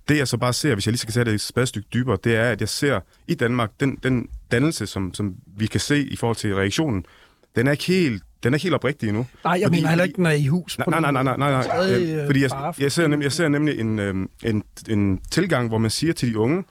[0.09, 2.37] Det jeg så bare ser, hvis jeg lige skal sætte det et spadestykke dybere, det
[2.37, 6.17] er, at jeg ser i Danmark, den, den dannelse, som, som vi kan se i
[6.17, 7.05] forhold til reaktionen,
[7.57, 9.27] den er ikke helt, den er ikke helt oprigtig endnu.
[9.45, 10.79] Nej, jeg Fordi- mener heller ikke, den er i hus.
[10.79, 11.63] Nej, nej, nej, nej, nej, nej.
[11.63, 15.69] Stadig, Øh, Fordi jeg, jeg, ser nemlig, jeg ser nemlig en, øh, en, en tilgang,
[15.69, 16.65] hvor man siger til de unge,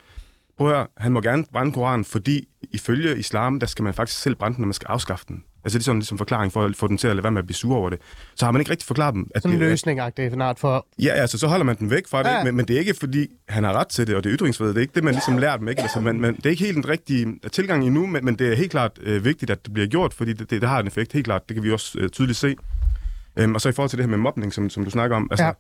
[0.58, 4.22] prøv at høre, han må gerne brænde Koranen, fordi ifølge islam, der skal man faktisk
[4.22, 5.44] selv brænde den, når man skal afskaffe den.
[5.68, 7.40] Altså det er sådan ligesom forklaring for at få den til at lade være med
[7.40, 8.00] at blive sur over det.
[8.36, 10.88] Så har man ikke rigtig forklaret dem, at Sådan en løsning, det for...
[11.02, 12.44] Ja, altså, så holder man den væk fra det, Ja.
[12.44, 14.74] men, men det er ikke, fordi han har ret til det, og det er ytringsfrihed.
[14.74, 15.82] Det er ikke det, man ligesom lærer dem, ikke?
[15.82, 18.56] Altså, man, man, det er ikke helt den rigtige tilgang endnu, men, men det er
[18.56, 21.14] helt klart øh, vigtigt, at det bliver gjort, fordi det, det, det har en effekt,
[21.14, 21.50] helt klart.
[21.50, 22.56] Det kan vi også øh, tydeligt se.
[23.38, 25.28] Øhm, og så i forhold til det her med mobning, som, som du snakker om,
[25.32, 25.52] altså, Ja.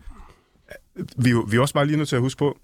[0.97, 1.03] ja.
[1.17, 2.57] vi, vi er også bare lige nødt til at huske på,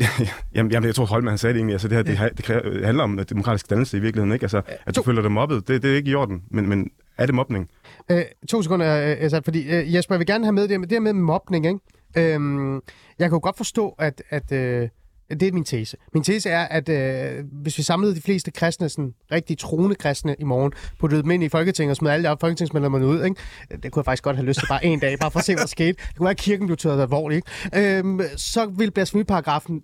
[0.54, 2.62] jamen, jamen, jeg tror, Holman han sagde det egentlig, altså det her, det, det, kræver,
[2.62, 4.44] det handler om øh, demokratisk dannelse i virkeligheden, ikke?
[4.44, 7.26] Altså, at du føler dig mobbet, det, det er ikke i orden, men, men er
[7.26, 7.70] det mobning?
[8.10, 11.00] Øh, to sekunder, øh, fordi øh, Jesper, jeg vil gerne have med det, det her
[11.00, 11.78] med mobning, ikke?
[12.34, 12.74] Øhm,
[13.18, 14.88] jeg kan jo godt forstå, at, at øh,
[15.40, 15.96] det er min tese.
[16.14, 20.36] Min tese er, at øh, hvis vi samlede de fleste kristne, sådan rigtig troende kristne
[20.38, 23.36] i morgen, puttede dem ind i Folketinget og smed alle de folketingsmedlemmerne ud, ikke?
[23.82, 25.54] det kunne jeg faktisk godt have lyst til bare en dag, bare for at se,
[25.54, 25.92] hvad der skete.
[25.92, 27.46] Det kunne være, at kirken blev taget alvorligt.
[27.74, 27.98] Ikke?
[27.98, 29.82] Øhm, så vil blasfemiparagrafen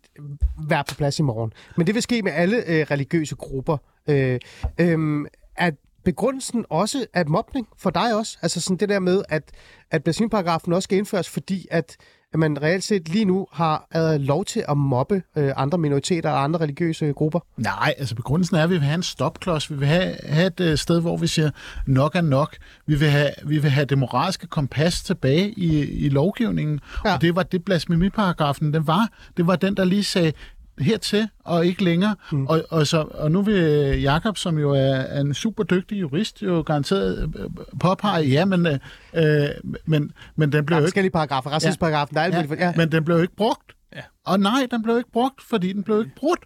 [0.68, 1.52] være på plads i morgen.
[1.76, 3.76] Men det vil ske med alle øh, religiøse grupper.
[4.08, 4.38] Øh,
[4.80, 8.38] øh, at begrundelsen også at mobning for dig også?
[8.42, 9.42] Altså sådan det der med, at,
[9.90, 11.96] at blasfemiparagrafen også skal indføres, fordi at,
[12.32, 16.30] at man reelt set lige nu har øh, lov til at mobbe øh, andre minoriteter
[16.30, 17.40] og andre religiøse grupper?
[17.56, 19.70] Nej, altså begrundelsen er, at vi vil have en stopklods.
[19.70, 21.50] Vi vil have, have et øh, sted, hvor vi siger,
[21.86, 22.56] nok er nok.
[22.86, 26.80] Vi vil have, vi vil have det moralske kompas tilbage i, i lovgivningen.
[27.04, 27.14] Ja.
[27.14, 29.08] Og det var det blasfemiparagrafen, den var.
[29.36, 30.32] Det var den, der lige sagde,
[30.80, 32.16] hertil og ikke længere.
[32.32, 32.46] Mm.
[32.46, 36.42] Og, og, så, og nu vil Jakob, som jo er, er en super dygtig jurist,
[36.42, 38.78] jo garanteret øh, påpege, ja, men, øh,
[39.14, 39.48] øh,
[39.86, 41.50] men, men den blev jo ikke forskellige paragrafer.
[41.50, 42.54] Racismeparagrafen, der er Ja.
[42.58, 42.72] Ja.
[42.76, 43.72] Men den blev jo ikke brugt.
[43.96, 44.02] Ja.
[44.26, 46.40] Og nej, den blev ikke brugt, fordi den blev ikke brudt.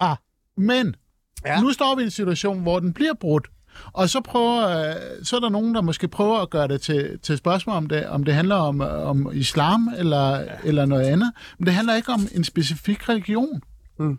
[0.00, 0.16] Ah.
[0.56, 0.94] Men
[1.44, 1.52] Ja.
[1.52, 1.60] ja.
[1.60, 3.48] nu står vi i en situation, hvor den bliver brudt.
[3.92, 7.18] Og så, prøver, øh, så er der nogen, der måske prøver at gøre det til,
[7.22, 10.44] til spørgsmål, om det, om det handler om, om islam eller, ja.
[10.64, 11.32] eller noget andet.
[11.58, 13.62] Men det handler ikke om en specifik religion.
[13.98, 14.18] Mm.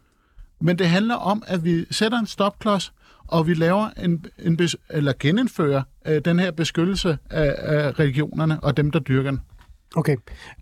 [0.59, 2.93] Men det handler om, at vi sætter en stopklods,
[3.27, 8.77] og vi laver en, en eller genindfører øh, den her beskyttelse af, af religionerne og
[8.77, 9.41] dem, der dyrker den.
[9.95, 10.15] Okay.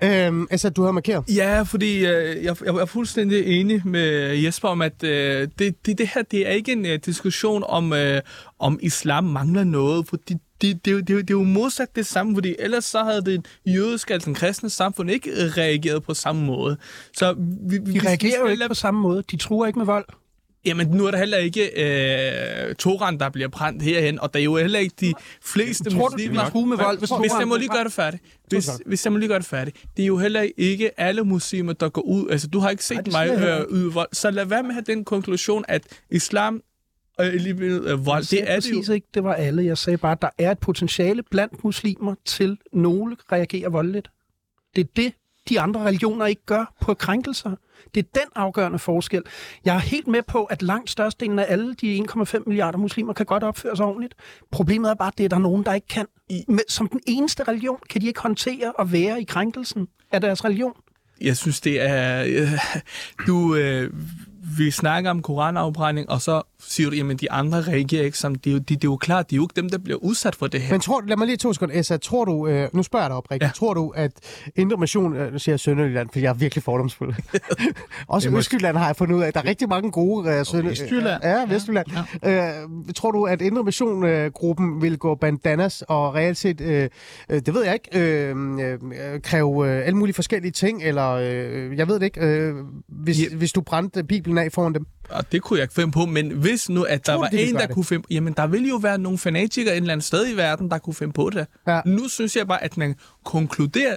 [0.04, 1.24] Øhm, altså, du har markeret.
[1.36, 5.98] Ja, fordi øh, jeg, jeg er fuldstændig enig med Jesper om, at øh, det, det,
[5.98, 8.22] det her det er ikke en øh, diskussion om, øh,
[8.60, 12.06] om islam mangler noget, fordi det, det, det, er jo- det, er jo- modsat det
[12.06, 16.46] samme, fordi ellers så havde det jødiske, altså den kristne samfund ikke reageret på samme
[16.46, 16.78] måde.
[17.14, 17.34] Så
[17.70, 19.24] vi, vi, De reagerer jo ikke på samme måde.
[19.32, 20.06] De truer ikke med vold.
[20.66, 21.64] Jamen, nu er der heller ikke
[22.70, 26.08] øh, Toran, der bliver brændt herhen, og der er jo heller ikke de fleste Tror
[26.08, 26.50] du, muslimer...
[26.50, 28.24] truer med vold, hvis hvis jeg må lige gøre det færdigt.
[28.48, 29.78] Hvis, hvis jeg må lige gøre det færdigt.
[29.98, 32.30] Det er jo heller ikke alle muslimer, der går ud...
[32.30, 34.10] Altså, du har ikke set det mig øh, yde vold.
[34.14, 36.62] Så lad være med at have den konklusion, at islam
[37.18, 38.94] og øh, vold, det er det jo.
[38.94, 39.66] ikke, det var alle.
[39.66, 44.10] Jeg sagde bare, at der er et potentiale blandt muslimer til, nogle reagerer voldeligt.
[44.76, 45.14] Det er det,
[45.50, 47.56] de andre religioner ikke gør på krænkelser.
[47.96, 49.24] Det er den afgørende forskel.
[49.66, 53.26] Jeg er helt med på, at langt størstedelen af alle de 1,5 milliarder muslimer kan
[53.26, 54.14] godt opføre sig ordentligt.
[54.52, 56.06] Problemet er bare, at det er der nogen, der ikke kan.
[56.30, 60.46] I, som den eneste religion kan de ikke håndtere at være i krænkelsen af deres
[60.46, 60.74] religion.
[61.22, 62.24] Jeg synes, det er...
[62.28, 62.52] Øh,
[63.28, 63.56] du...
[63.56, 63.94] Øh,
[64.58, 68.50] vi snakker om koranafbrænding, og så siger du, jamen de andre reagerer ikke som det
[68.50, 70.36] er jo, de, det er jo klart, det er jo ikke dem, der bliver udsat
[70.36, 70.74] for det her.
[70.74, 71.80] Men tror, lad mig lige to sekunder.
[71.80, 73.48] Esa, tror du, øh, nu spørger jeg dig oprigtigt, ja.
[73.48, 73.52] Ja.
[73.54, 74.12] tror du, at
[74.56, 77.14] Indre Mission, øh, nu siger jeg Sønderjylland, fordi jeg er virkelig fordomsfuld.
[78.08, 79.34] Også Det må- Østjylland har jeg fundet ud af.
[79.34, 80.70] Der er rigtig mange gode øh, Sønder...
[80.70, 81.24] Vestjylland.
[81.24, 81.88] Ja, Vestjylland.
[82.24, 82.62] Ja.
[82.62, 86.90] Øh, tror du, at Indre Mission-gruppen vil gå bandanas og reelt set, øh,
[87.30, 91.78] øh, det ved jeg ikke, øh, øh, kræve øh, alle mulige forskellige ting, eller øh,
[91.78, 92.56] jeg ved det ikke, øh,
[92.88, 93.36] hvis, Ja.
[93.38, 94.86] hvis du brændte Bibelen af foran dem?
[95.10, 97.42] Og det kunne jeg ikke finde på, men hvis nu, at der Tror var de
[97.42, 97.76] en, der det?
[97.76, 100.70] kunne finde jamen der vil jo være nogle fanatikere et eller andet sted i verden,
[100.70, 101.48] der kunne finde på det.
[101.68, 101.82] Ja.
[101.86, 103.96] Nu synes jeg bare, at man konkluderer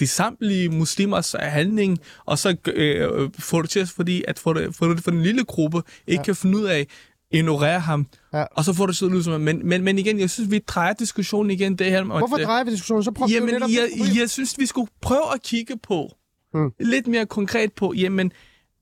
[0.00, 4.86] de samtlige muslimers handling, og så øh, får det til, fordi at for, det, for,
[4.86, 6.24] det, for den lille gruppe ikke ja.
[6.24, 6.86] kan finde ud af,
[7.30, 8.44] ignorere ham, Ja.
[8.50, 10.92] og så får det sådan ud som, men, men, men igen, jeg synes, vi drejer
[10.92, 12.04] diskussionen igen det her.
[12.04, 13.04] Hvorfor drejer vi diskussionen?
[13.04, 13.88] Så prøv Jamen, jeg,
[14.20, 16.16] jeg synes, vi skulle prøve at kigge på,
[16.54, 16.70] mm.
[16.80, 18.32] lidt mere konkret på, jamen,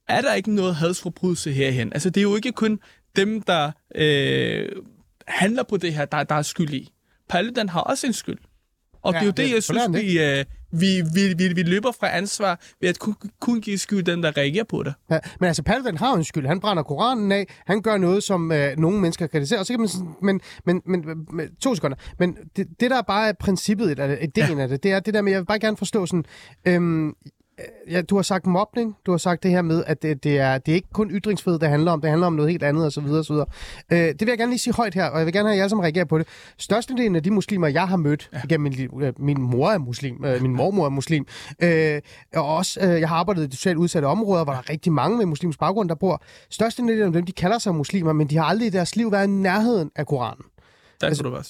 [0.08, 1.92] er der ikke noget hadsforbrydelse herhen?
[1.92, 2.80] Altså, det er jo ikke kun
[3.16, 4.68] dem, der øh,
[5.26, 6.92] handler på det her, der, der er skyld i.
[7.28, 8.38] Paludan har også en skyld.
[9.02, 10.44] Og ja, det er jo det, jeg synes, er vi, øh,
[10.80, 14.36] vi, vi, vi, vi løber fra ansvar ved at kun, kun give skyld den, der
[14.36, 14.94] reagerer på det.
[15.10, 16.46] Ja, men altså, Paludan har jo en skyld.
[16.46, 17.46] Han brænder Koranen af.
[17.66, 19.60] Han gør noget, som øh, nogle mennesker kritiserer.
[19.60, 21.96] Og så kan man sådan, men, men, men, men, to sekunder.
[22.18, 24.62] Men det, det, der bare er princippet, eller ideen ja.
[24.62, 26.24] af det, det er det der med, jeg vil bare gerne forstå sådan,
[26.64, 27.14] øhm,
[27.90, 30.58] ja, du har sagt mobning, du har sagt det her med, at det, det, er,
[30.58, 33.06] det er ikke kun ytringsfrihed, det handler om, det handler om noget helt andet osv.
[33.06, 33.34] osv.
[33.92, 35.68] Øh, det vil jeg gerne lige sige højt her, og jeg vil gerne have, alle
[35.68, 36.26] sammen reagerer på det.
[36.58, 38.40] Størstedelen af de muslimer, jeg har mødt ja.
[38.44, 41.26] igennem min liv, øh, min mor er muslim, øh, min mormor er muslim,
[41.62, 42.00] øh,
[42.34, 45.18] og også, øh, jeg har arbejdet i socialt udsatte områder, hvor der er rigtig mange
[45.18, 46.22] med muslims baggrund, der bor.
[46.50, 49.26] Størstedelen af dem, de kalder sig muslimer, men de har aldrig i deres liv været
[49.26, 50.44] i nærheden af Koranen.
[51.00, 51.44] Der altså, du bare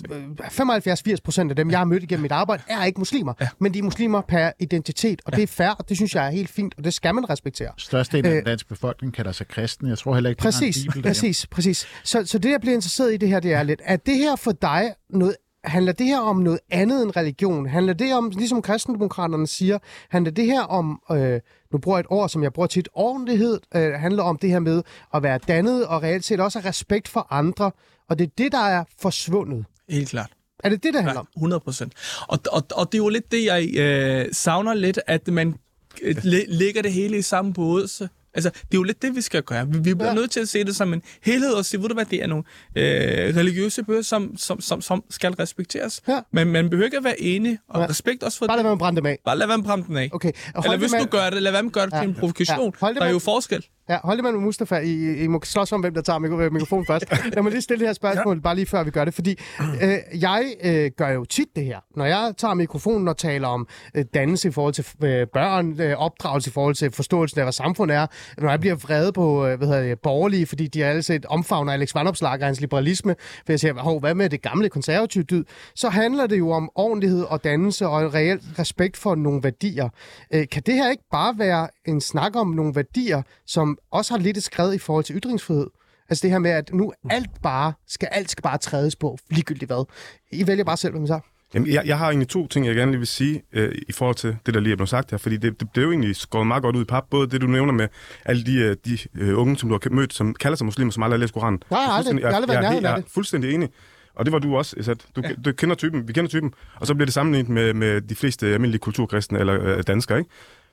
[0.85, 1.15] sige.
[1.15, 3.35] 75-80 procent af dem, jeg har mødt igennem mit arbejde, er ikke muslimer.
[3.41, 3.49] Ja.
[3.59, 5.37] Men de er muslimer per identitet, og ja.
[5.37, 7.71] det er fair, og det synes jeg er helt fint, og det skal man respektere.
[7.79, 9.89] Størstedelen af den danske befolkning kalder sig kristen.
[9.89, 11.87] Jeg tror heller ikke, præcis, de har en bibel Præcis, præcis.
[12.05, 14.37] Så, så det, jeg bliver interesseret i det her, det er lidt, er det her
[14.37, 17.67] for dig noget Handler det her om noget andet end religion?
[17.67, 19.79] Handler det om, ligesom kristendemokraterne siger,
[20.09, 21.41] handler det her om, øh,
[21.73, 24.59] nu bruger jeg et ord, som jeg bruger tit, ordentlighed, øh, handler om det her
[24.59, 24.83] med
[25.15, 27.71] at være dannet, og reelt set også have respekt for andre,
[28.11, 29.65] og det er det, der er forsvundet.
[29.89, 30.31] Helt klart.
[30.65, 31.29] Er det det, der handler om?
[31.37, 31.93] 100 procent.
[32.29, 35.55] Og, og, og det er jo lidt det, jeg øh, savner lidt, at man
[36.03, 36.17] øh,
[36.49, 37.89] lægger det hele i samme båd.
[37.89, 38.09] Så.
[38.35, 39.69] Altså, det er jo lidt det, vi skal gøre.
[39.69, 40.15] Vi, vi bliver ja.
[40.15, 42.27] nødt til at se det som en helhed og sige, ved du hvad, det er
[42.27, 42.45] nogle
[42.77, 46.03] øh, religiøse bøger, som, som, som, som skal respekteres.
[46.09, 46.21] Ja.
[46.33, 47.87] Men man behøver ikke at være enig, og ja.
[47.89, 49.19] respekt også for Bare lad være med at brænde dem af.
[49.25, 50.11] Bare lad være med at brænde dem af.
[50.13, 50.33] Okay.
[50.65, 52.01] Eller hvis du gør det, lad være med at gøre det ja.
[52.01, 52.75] til en provokation.
[52.83, 52.93] Ja.
[52.93, 53.67] Der er jo forskel.
[53.89, 54.77] Ja, hold det med Mustafa.
[54.77, 57.05] I, I må slås om, hvem der tager mikro- mikrofonen først.
[57.35, 58.41] Lad mig lige stille det her spørgsmål, ja.
[58.41, 59.15] bare lige før vi gør det.
[59.15, 59.39] Fordi
[59.83, 61.81] øh, jeg øh, gør jo tit det her.
[61.97, 65.97] Når jeg tager mikrofonen og taler om øh, dannelse i forhold til øh, børn, øh,
[65.99, 68.07] opdragelse i forhold til forståelsen af, hvad samfund er.
[68.39, 71.73] Når jeg bliver vrede på øh, hvad hedder det, borgerlige, fordi de alle set omfavner
[71.73, 75.45] Alex Vandopslag og hans liberalisme, for jeg siger, Hov, hvad med det gamle konservative dyd?
[75.75, 79.89] Så handler det jo om ordentlighed og dannelse og en reel respekt for nogle værdier.
[80.35, 84.19] Øh, kan det her ikke bare være en snak om nogle værdier, som også har
[84.19, 85.67] lidt et skred i forhold til ytringsfrihed.
[86.09, 89.69] Altså det her med, at nu alt bare skal, alt skal bare trædes på, ligegyldigt
[89.69, 89.85] hvad.
[90.33, 91.21] I vælger bare selv, hvad man så.
[91.55, 94.17] Jamen, jeg, jeg har egentlig to ting, jeg gerne lige vil sige øh, i forhold
[94.17, 96.47] til det, der lige er blevet sagt her, fordi det, det, er jo egentlig skåret
[96.47, 97.89] meget godt ud i pap, både det, du nævner med
[98.25, 101.03] alle de, øh, de øh, unge, som du har mødt, som kalder sig muslimer, som
[101.03, 101.63] aldrig har læst Koranen.
[101.71, 103.69] Nej, jeg aldrig, jeg, jeg, aldrig været jeg, jeg, jeg er fuldstændig enig.
[104.15, 105.07] Og det var du også, Isat.
[105.17, 105.35] Du, ja.
[105.45, 106.55] du kender typen, vi kender typen.
[106.81, 110.31] Og så bliver det sammenlignet med, med de fleste almindelige kulturkristne eller øh, danskere, ikke?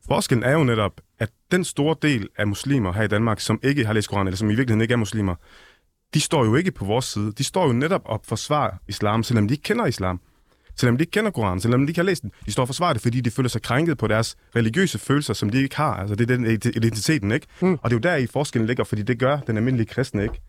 [0.08, 3.86] Forskellen er jo netop, at den store del af muslimer her i Danmark, som ikke
[3.86, 5.36] har læst Koranen, eller som i virkeligheden ikke er muslimer,
[6.14, 7.32] de står jo ikke på vores side.
[7.32, 10.20] De står jo netop op for svar islam, selvom de ikke kender islam.
[10.76, 12.32] Selvom de ikke kender Koranen, selvom de ikke har læst den.
[12.46, 15.50] De står for svar det, fordi de føler sig krænket på deres religiøse følelser, som
[15.50, 15.94] de ikke har.
[15.94, 17.48] Altså det er den identiteten, ikke?
[17.62, 17.74] Mm.
[17.74, 20.42] Og det er jo der i forskellen ligger, fordi det gør den almindelige kristne ikke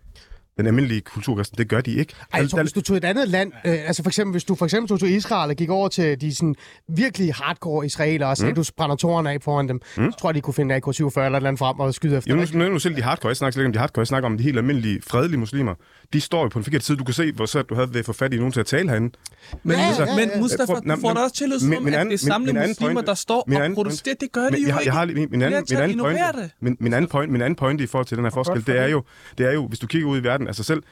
[0.57, 2.15] den almindelige kulturkristen, det gør de ikke.
[2.33, 4.55] Ej, jeg tror, hvis du tog et andet land, øh, altså for eksempel, hvis du
[4.55, 6.55] for eksempel tog til Israel og gik over til de sådan
[6.89, 8.57] virkelig hardcore israelere og sagde, mm.
[8.57, 10.13] du brænder tårerne af foran dem, mm.
[10.13, 12.35] så tror jeg, de kunne finde AK-47 eller et eller andet frem og skyde efter.
[12.35, 14.29] Jo, nu, nu, nu selv de hardcore, jeg snakker ikke om de hardcore, jeg snakker
[14.29, 15.75] om de helt almindelige, fredelige muslimer.
[16.13, 16.99] De står jo på en forkert side.
[16.99, 18.67] Du kan se, hvor svært du havde ved at få fat i nogen til at
[18.67, 19.17] tale herinde.
[19.63, 20.17] Men, ja, ja, ja.
[20.17, 23.41] men Mustafa, du får da også tillid som, at det er samlede muslimer, der står
[23.41, 24.15] og protesterer.
[24.21, 24.79] Det gør de jo ikke.
[24.85, 27.87] Jeg har min anden, min anden pointe, min, min anden point, min anden pointe i
[27.87, 29.03] forhold til den her forskel, det er jo,
[29.39, 30.83] det er jo, hvis du kigger ud i verden, altså selv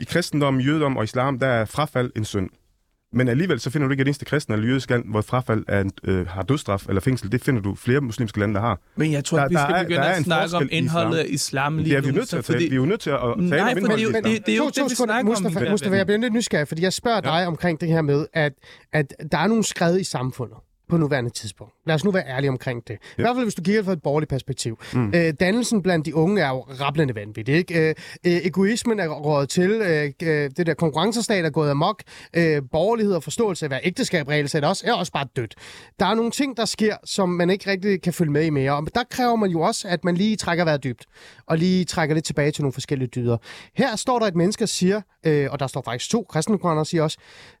[0.00, 2.50] i kristendom, jødedom og islam, der er frafald en synd.
[3.12, 5.84] Men alligevel så finder du ikke et eneste kristen eller jødisk land, hvor frafald er,
[6.04, 7.32] øh, har dødstraf eller fængsel.
[7.32, 8.80] Det finder du flere muslimske lande, der har.
[8.96, 12.08] Men jeg tror, der, vi skal begynde at snakke om indholdet af islam lige vi
[12.08, 12.56] er nødt til at tale.
[12.56, 12.68] Fordi...
[12.68, 14.70] Vi er jo nødt til at tale Nej, om indholdet det, det, det, er jo
[14.74, 15.70] det, vi snakker Mustafa, om.
[15.70, 17.38] Mustafa, jeg bliver lidt nysgerrig, fordi jeg spørger ja.
[17.38, 18.52] dig omkring det her med, at,
[18.92, 20.56] at der er nogle skred i samfundet
[20.88, 21.74] på nuværende tidspunkt.
[21.86, 22.94] Lad os nu være ærlige omkring det.
[22.94, 24.78] I hvert fald, hvis du kigger fra et borgerligt perspektiv.
[24.92, 25.12] Mm.
[25.14, 27.54] Øh, dannelsen blandt de unge er jo rablende vanvittig.
[27.54, 27.88] Ikke?
[27.88, 27.94] Øh,
[28.26, 29.70] øh, egoismen er rådet til.
[29.70, 32.02] Øh, øh, det der konkurrencestat er gået amok.
[32.36, 35.54] Øh, borgerlighed og forståelse af, hvad ægteskab reelt er også, er også bare dødt.
[36.00, 38.72] Der er nogle ting, der sker, som man ikke rigtig kan følge med i mere.
[38.72, 41.06] Og der kræver man jo også, at man lige trækker vejret dybt.
[41.46, 43.36] Og lige trækker lidt tilbage til nogle forskellige dyder.
[43.74, 46.84] Her står der et menneske, der siger, øh, og der står faktisk to kristendemokrater, der
[46.84, 47.18] siger også,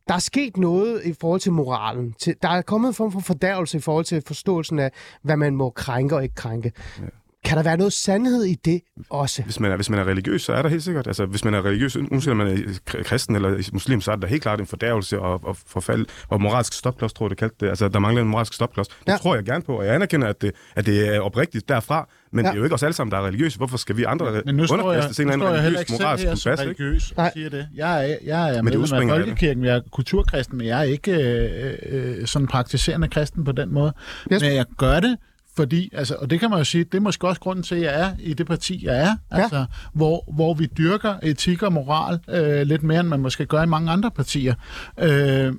[0.08, 2.12] der er sket noget i forhold til moralen.
[2.12, 4.90] Til, der er kommet en form for fordærvelse i forhold til forståelsen af,
[5.22, 6.72] hvad man må krænke og ikke krænke.
[7.00, 7.04] Ja
[7.44, 8.80] kan der være noget sandhed i det
[9.10, 9.42] også?
[9.42, 11.06] Hvis man, er, hvis man er religiøs, så er der helt sikkert.
[11.06, 14.26] Altså, hvis man er religiøs, uanset om man er kristen eller muslim, så er der
[14.26, 17.68] helt klart en fordærvelse og, og forfald og moralsk stopklods, tror jeg, det kaldte det.
[17.68, 18.88] Altså, der mangler en moralsk stopklods.
[18.88, 19.16] Det Ja.
[19.16, 22.44] tror jeg gerne på, og jeg anerkender, at det, at det er oprigtigt derfra, men
[22.44, 22.50] Ja.
[22.50, 23.56] det er jo ikke os alle sammen, der er religiøse.
[23.56, 26.46] Hvorfor skal vi andre Men nu jeg, underkastes en eller jeg anden religiøs moralsk kompas,
[26.46, 26.62] ikke?
[26.62, 27.32] religiøs og Nej.
[27.34, 27.68] siger det.
[27.74, 28.88] Jeg er, jeg er det medlem af.
[29.08, 33.74] Folkekirken, jeg er kulturkristen, men jeg er ikke øh, øh, sådan praktiserende kristen på den
[33.74, 33.92] måde.
[34.32, 34.42] Yes.
[34.42, 35.16] Men jeg gør det,
[35.56, 37.82] fordi, altså, og det kan man jo sige, det er måske også grunden til, at
[37.82, 39.42] jeg er i det parti, jeg er, Ja.
[39.42, 43.62] altså, hvor, hvor vi dyrker etik og moral øh, lidt mere, end man måske gør
[43.62, 44.54] i mange andre partier.
[44.98, 45.52] Øh,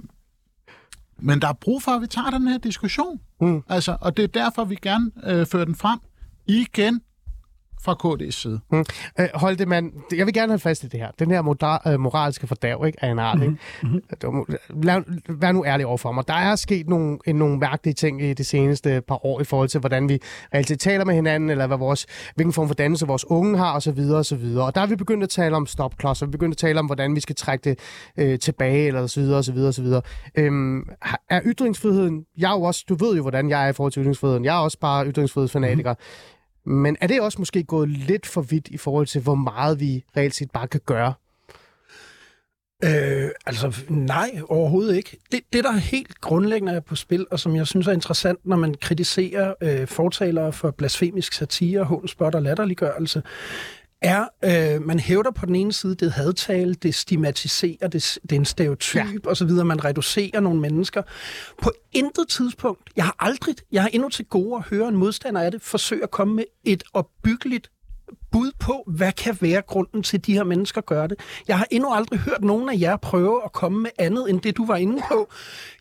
[1.20, 3.20] men der er brug for, at vi tager den her diskussion.
[3.42, 3.64] Mm.
[3.70, 6.00] Altså, og det er derfor, vi gerne øh, fører den frem
[6.48, 7.02] igen
[7.84, 8.60] fra KD's side.
[8.72, 8.86] Mm.
[9.20, 11.12] Øh, Holte, man, jeg vil gerne holde fast i det her.
[11.20, 13.42] Den her moder, øh, moralske fordærv, ikke, af en art.
[13.42, 13.58] Ikke?
[13.84, 14.84] Mm-hmm.
[14.84, 16.28] Lad, vær nu ærlig overfor mig.
[16.28, 19.70] Der er sket nogle, en, nogle mærkelige ting i de seneste par år i forhold
[19.70, 20.20] til, hvordan vi
[20.54, 22.06] reelt taler med hinanden, eller hvad vores,
[22.36, 24.00] hvilken form for dannelse vores unge har, osv.
[24.00, 24.66] Og, så videre.
[24.66, 26.86] og der er vi begyndt at tale om stopklodser, vi er begyndt at tale om,
[26.86, 27.80] hvordan vi skal trække det
[28.18, 30.02] øh, tilbage, eller så videre, og så videre, og så videre.
[30.36, 30.90] Øhm,
[31.30, 34.02] er ytringsfriheden, jeg er jo også, du ved jo, hvordan jeg er i forhold til
[34.02, 35.94] ytringsfriheden, jeg er også bare ytringsfrihedsfanatiker,
[36.66, 40.04] men er det også måske gået lidt for vidt i forhold til, hvor meget vi
[40.18, 41.14] reelt set bare kan gøre?
[42.84, 45.18] Øh, altså, nej, overhovedet ikke.
[45.32, 48.40] Det, det, der er helt grundlæggende er på spil, og som jeg synes er interessant,
[48.46, 53.24] når man kritiserer øh, fortalere for blasfemisk satire, hånspot og latterliggørelse,
[54.02, 58.36] er, øh, man hævder på den ene side, det hadtale, det stigmatiserer, det, det er
[58.36, 59.30] en stereotyp ja.
[59.30, 61.02] osv., man reducerer nogle mennesker.
[61.62, 65.42] På intet tidspunkt, jeg har aldrig, jeg har endnu til gode at høre en modstander
[65.42, 67.72] af det, forsøge at komme med et opbyggeligt
[68.32, 71.20] bud på, hvad kan være grunden til, at de her mennesker gør det.
[71.48, 74.58] Jeg har endnu aldrig hørt nogen af jer prøve at komme med andet end det,
[74.58, 75.30] du var inde på.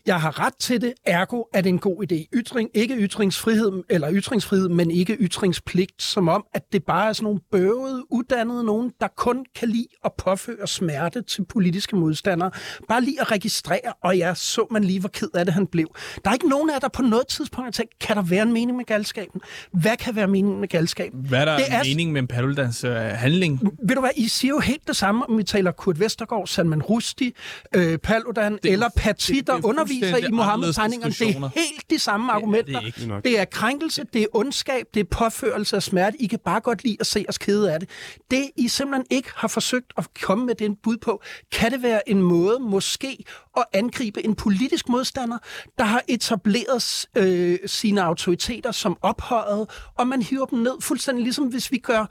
[0.05, 2.15] Jeg har ret til det, ergo er det en god idé.
[2.33, 7.23] Ytring, ikke ytringsfrihed, eller ytringsfrihed, men ikke ytringspligt, som om, at det bare er sådan
[7.23, 12.51] nogle bøvede, uddannede nogen, der kun kan lide at påføre smerte til politiske modstandere.
[12.87, 15.87] Bare lige at registrere, og jeg så man lige, hvor ked af det han blev.
[16.23, 18.43] Der er ikke nogen af jer, der på noget tidspunkt har tænkt, kan der være
[18.43, 19.41] en mening med galskaben?
[19.71, 21.25] Hvad kan være meningen med galskaben?
[21.25, 23.59] Hvad er der Det er- mening med en Paludans øh, handling?
[23.87, 26.81] Ved du hvad, I siger jo helt det samme, om vi taler Kurt Vestergaard, Salman
[26.81, 27.31] Rushdie,
[27.75, 31.13] øh, Paludan er eller det- det er der underviser i Mohammed-tegningerne.
[31.13, 32.79] Det er helt de samme argumenter.
[32.81, 32.95] ikke.
[32.99, 33.23] Det er nok.
[33.23, 36.21] Det er krænkelse, det er ondskab, det er påførelse af smerte.
[36.21, 37.89] I kan bare godt lide at se os kede af det.
[38.31, 42.09] Det, I simpelthen ikke har forsøgt at komme med den bud på, kan det være
[42.09, 43.23] en måde måske
[43.57, 45.37] at angribe en politisk modstander,
[45.77, 51.45] der har etableret øh, sine autoriteter som ophøjet, og man hiver dem ned fuldstændig ligesom
[51.45, 52.05] hvis vi gør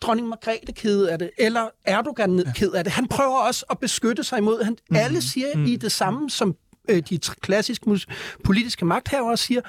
[0.00, 2.52] dronning Margrethe ked af det, eller Erdogan ja.
[2.52, 2.92] ked af det.
[2.92, 4.62] Han prøver også at beskytte sig imod.
[4.62, 4.96] Han, mm.
[4.96, 5.64] Alle siger mm.
[5.64, 6.56] i det samme, som
[6.88, 8.00] øh, de klassiske
[8.44, 9.60] politiske magthavere siger,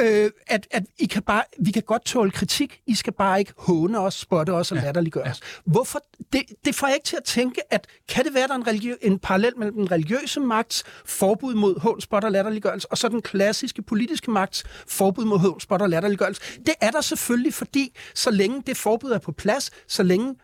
[0.00, 3.52] øh, at, at I kan bare, vi kan godt tåle kritik, I skal bare ikke
[3.58, 5.40] håne os, spotte os og latterliggøre os.
[5.64, 6.00] Hvorfor?
[6.32, 8.68] Det, det får jeg ikke til at tænke, at kan det være, der er en,
[8.68, 13.08] religiø- en parallel mellem den religiøse magts forbud mod hån, spot og latterliggørelse, og så
[13.08, 16.40] den klassiske politiske magts forbud mod hån, spot og latterliggørelse?
[16.66, 20.34] Det er der selvfølgelig, fordi så længe det forbud er på plads, så længe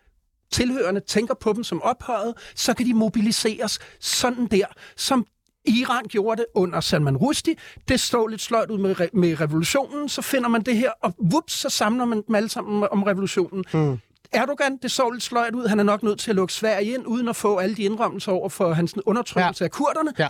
[0.52, 5.26] tilhørende tænker på dem som ophøjet, så kan de mobiliseres sådan der, som
[5.64, 7.54] Iran gjorde det under Salman Rushdie.
[7.88, 11.14] Det står lidt sløjt ud med, re- med revolutionen, så finder man det her, og
[11.18, 13.64] vups, så samler man dem alle sammen om revolutionen.
[13.72, 13.98] Mm.
[14.32, 15.66] Erdogan, det så lidt sløjt ud.
[15.66, 18.32] Han er nok nødt til at lukke Sverige ind, uden at få alle de indrømmelser
[18.32, 19.66] over for hans undertrykkelse ja.
[19.66, 20.12] af kurderne.
[20.18, 20.28] Ja.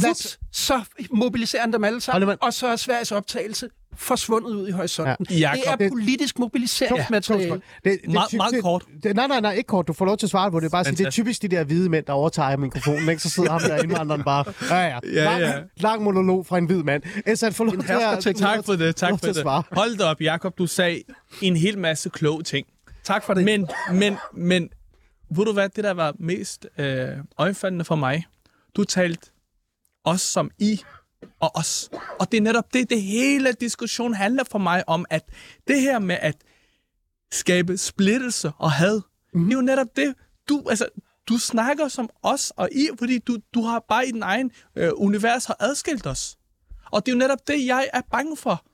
[0.00, 0.80] Vups, så
[1.10, 5.26] mobiliserer han dem alle sammen, og så er Sveriges optagelse forsvundet ud i horisonten.
[5.30, 5.36] Ja.
[5.66, 5.72] Ja.
[5.78, 7.52] Det er politisk mobiliseringsmateriale.
[7.52, 8.84] Det, det, det, Meget- ty- meget kort.
[9.02, 9.88] Det, nej, nej, nej, ikke kort.
[9.88, 10.70] Du får lov til at svare på det.
[10.70, 13.22] Bare sige, det er typisk de der hvide mænd, der overtager mikrofonen, ikke?
[13.22, 14.44] Så sidder ham der indvandreren bare.
[14.70, 14.98] Ja, ja.
[15.12, 15.52] Ja, lang, ja.
[15.76, 17.02] lang monolog fra en hvid mand.
[17.26, 17.92] Esat, få lov til
[18.28, 18.36] at...
[18.36, 19.36] Tak for det, tak for det.
[19.36, 19.62] svare.
[19.72, 21.02] Hold da op, Jakob, du sagde
[21.42, 22.66] en hel masse kloge ting.
[23.04, 23.44] Tak for det.
[23.44, 24.68] Men, men, men,
[25.36, 28.24] ved du hvad, det der var mest øh, øjenfaldende for mig?
[28.76, 29.30] Du talte
[30.04, 30.80] os som I
[31.40, 31.90] og os.
[32.20, 35.22] Og det er netop det, det hele diskussion handler for mig om, at
[35.68, 36.36] det her med at
[37.32, 39.00] skabe splittelse og had,
[39.34, 39.44] mm.
[39.44, 40.14] det er jo netop det,
[40.48, 40.88] du, altså,
[41.28, 44.90] du snakker som os og I, fordi du, du har bare i din egen øh,
[44.94, 46.36] univers har adskilt os.
[46.92, 48.64] Og det er jo netop det, jeg er bange for.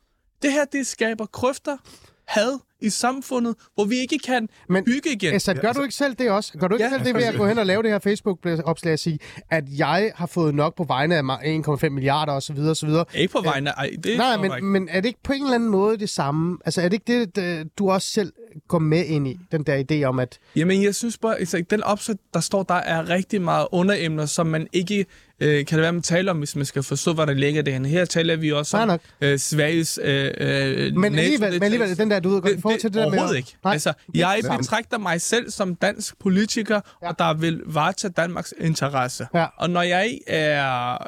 [0.42, 1.76] Det her, det skaber krøfter,
[2.24, 5.34] had i samfundet, hvor vi ikke kan Men- bygge igen.
[5.34, 6.58] Esat, gør du ikke selv det også?
[6.58, 8.92] Gør du ikke Ja, selv det ved at gå hen og lave det her Facebook-opslag
[8.92, 9.18] og sige,
[9.50, 12.58] at jeg har fået nok på vegne af mig 1,5 milliarder osv.
[12.58, 12.88] osv.
[13.14, 13.82] Ikke på vegne af...
[13.82, 14.64] Ej, det Nej, men, ikke.
[14.66, 16.58] men er det ikke på en eller anden måde det samme?
[16.64, 18.32] Altså, er det ikke det, det, du også selv
[18.68, 20.38] går med ind i, den der idé om, at...
[20.56, 24.46] Jamen, jeg synes bare, altså, den opsæt, der står, der er rigtig meget underemner, som
[24.46, 25.06] man ikke
[25.41, 27.89] øh, kan det være, man taler om, hvis man skal forstå, hvad der ligger derinde.
[27.89, 29.01] Her taler vi også Nej om nok.
[29.20, 32.80] øh, Sveriges øh, øh, Men alligevel, men alligevel den der, du ved godt, i forhold
[32.80, 33.34] til det, der med...
[33.36, 33.55] Ikke.
[33.64, 33.72] Nej.
[33.72, 37.09] Altså, jeg betragter mig selv som dansk politiker, ja.
[37.09, 39.26] og der vil varetage Danmarks interesse.
[39.34, 39.47] Ja.
[39.57, 40.62] Og når jeg er...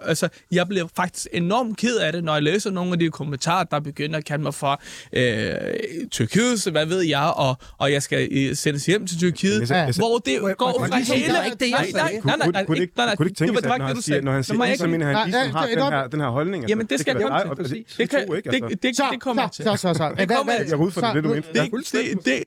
[0.09, 3.65] Altså, jeg bliver faktisk enormt ked af det, når jeg læser nogle af de kommentarer,
[3.65, 8.29] der begynder at kalde mig for øh, Tyrkiet, hvad ved jeg, og, og jeg skal
[8.33, 9.91] øh, sendes hjem til Tyrkiet, Ja.
[9.97, 11.27] hvor det går fra hele...
[11.27, 12.27] det var ikke det, jeg nej, nej, sagde.
[12.27, 13.97] nej, nej, nej, Kunne det ikke, det tænkes, det var at ikke når det, han
[13.97, 14.25] du siger, sagde.
[14.25, 16.21] når han siger, så ikke- mener han, ligesom nej, har det- den det- her, den
[16.21, 16.65] her holdning.
[16.65, 17.87] Altså, Jamen, det skal det være jo præcis.
[17.87, 19.65] det, Det kan- det- Altså, det- det kommer jeg så, til.
[19.65, 20.15] så, så, så.
[20.19, 21.49] Det kommer jeg jeg går ud fra Så, det, det du nu- mente.
[21.53, 22.45] Det, det, det,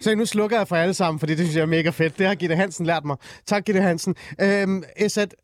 [0.00, 2.18] Så nu slukker jeg for alle sammen, fordi det synes jeg er mega fedt.
[2.18, 3.16] Det har Gitte Hansen lært mig.
[3.46, 4.14] Tak, Gitte Hansen.
[4.40, 5.34] Øhm, Esat,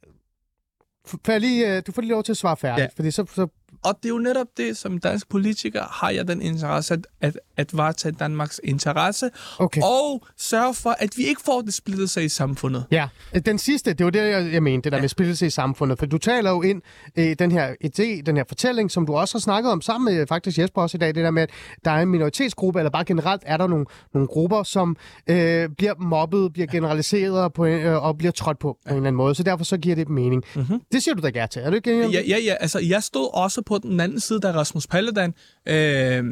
[1.32, 2.82] jeg lige, øh, du får lige lov til at svare færdigt.
[2.84, 2.88] Ja.
[2.96, 3.46] fordi så, så
[3.84, 7.38] Og det er jo netop det, som dansk politiker har jeg den interesse, at, at,
[7.56, 9.80] at varetage Danmarks interesse, Okay.
[9.84, 12.84] og sørge for, at vi ikke får det splittet sig i samfundet.
[12.90, 13.08] Ja,
[13.46, 15.02] den sidste, det var det, jeg, jeg mente, det der ja.
[15.02, 15.98] med splittelse i samfundet.
[15.98, 16.82] For du taler jo ind
[17.16, 20.26] i den her idé, den her fortælling, som du også har snakket om sammen med
[20.26, 21.50] faktisk Jesper også i dag, det der med, at
[21.84, 24.96] der er en minoritetsgruppe, eller bare generelt er der nogle, nogle grupper, som
[25.26, 29.16] øh, bliver mobbet, bliver generaliseret på, øh, og bliver trådt på på en eller anden
[29.16, 29.34] måde.
[29.34, 30.44] Så derfor så giver det mening.
[30.56, 30.80] Mm-hmm.
[30.92, 31.62] Det siger du da gerne til.
[31.62, 34.40] Er du ikke enig Ja, ja, ja, altså jeg stod også på den anden side,
[34.40, 35.34] da Rasmus Paludan
[35.68, 36.24] øh,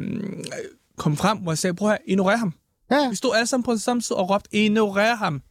[0.97, 2.53] kom frem, hvor jeg sagde, prøv at høre, ignorer ham.
[2.91, 5.41] Ja, Vi stod alle sammen på den samme side og råbte, ignorer ham.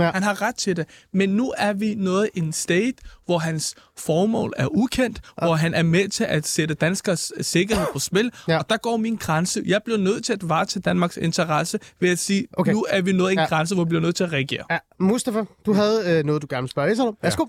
[0.00, 0.10] Ja.
[0.10, 0.86] Han har ret til det.
[1.12, 2.94] Men nu er vi nået i en state,
[3.24, 7.98] hvor hans formål er ukendt, hvor han er med til at sætte danskers sikkerhed på
[7.98, 8.52] spil, Ja.
[8.52, 8.58] ja.
[8.58, 9.62] og der går min grænse.
[9.66, 12.72] Jeg bliver nødt til at vare til Danmarks interesse ved at sige, Okay.
[12.72, 13.42] nu er vi nået i en Ja.
[13.42, 13.48] ja.
[13.48, 14.64] grænse, hvor vi bliver nødt til at reagere.
[14.70, 14.78] ja.
[15.00, 17.16] Mustafa, du havde øh, noget, du gerne vil spørge om.
[17.22, 17.46] Værsgo.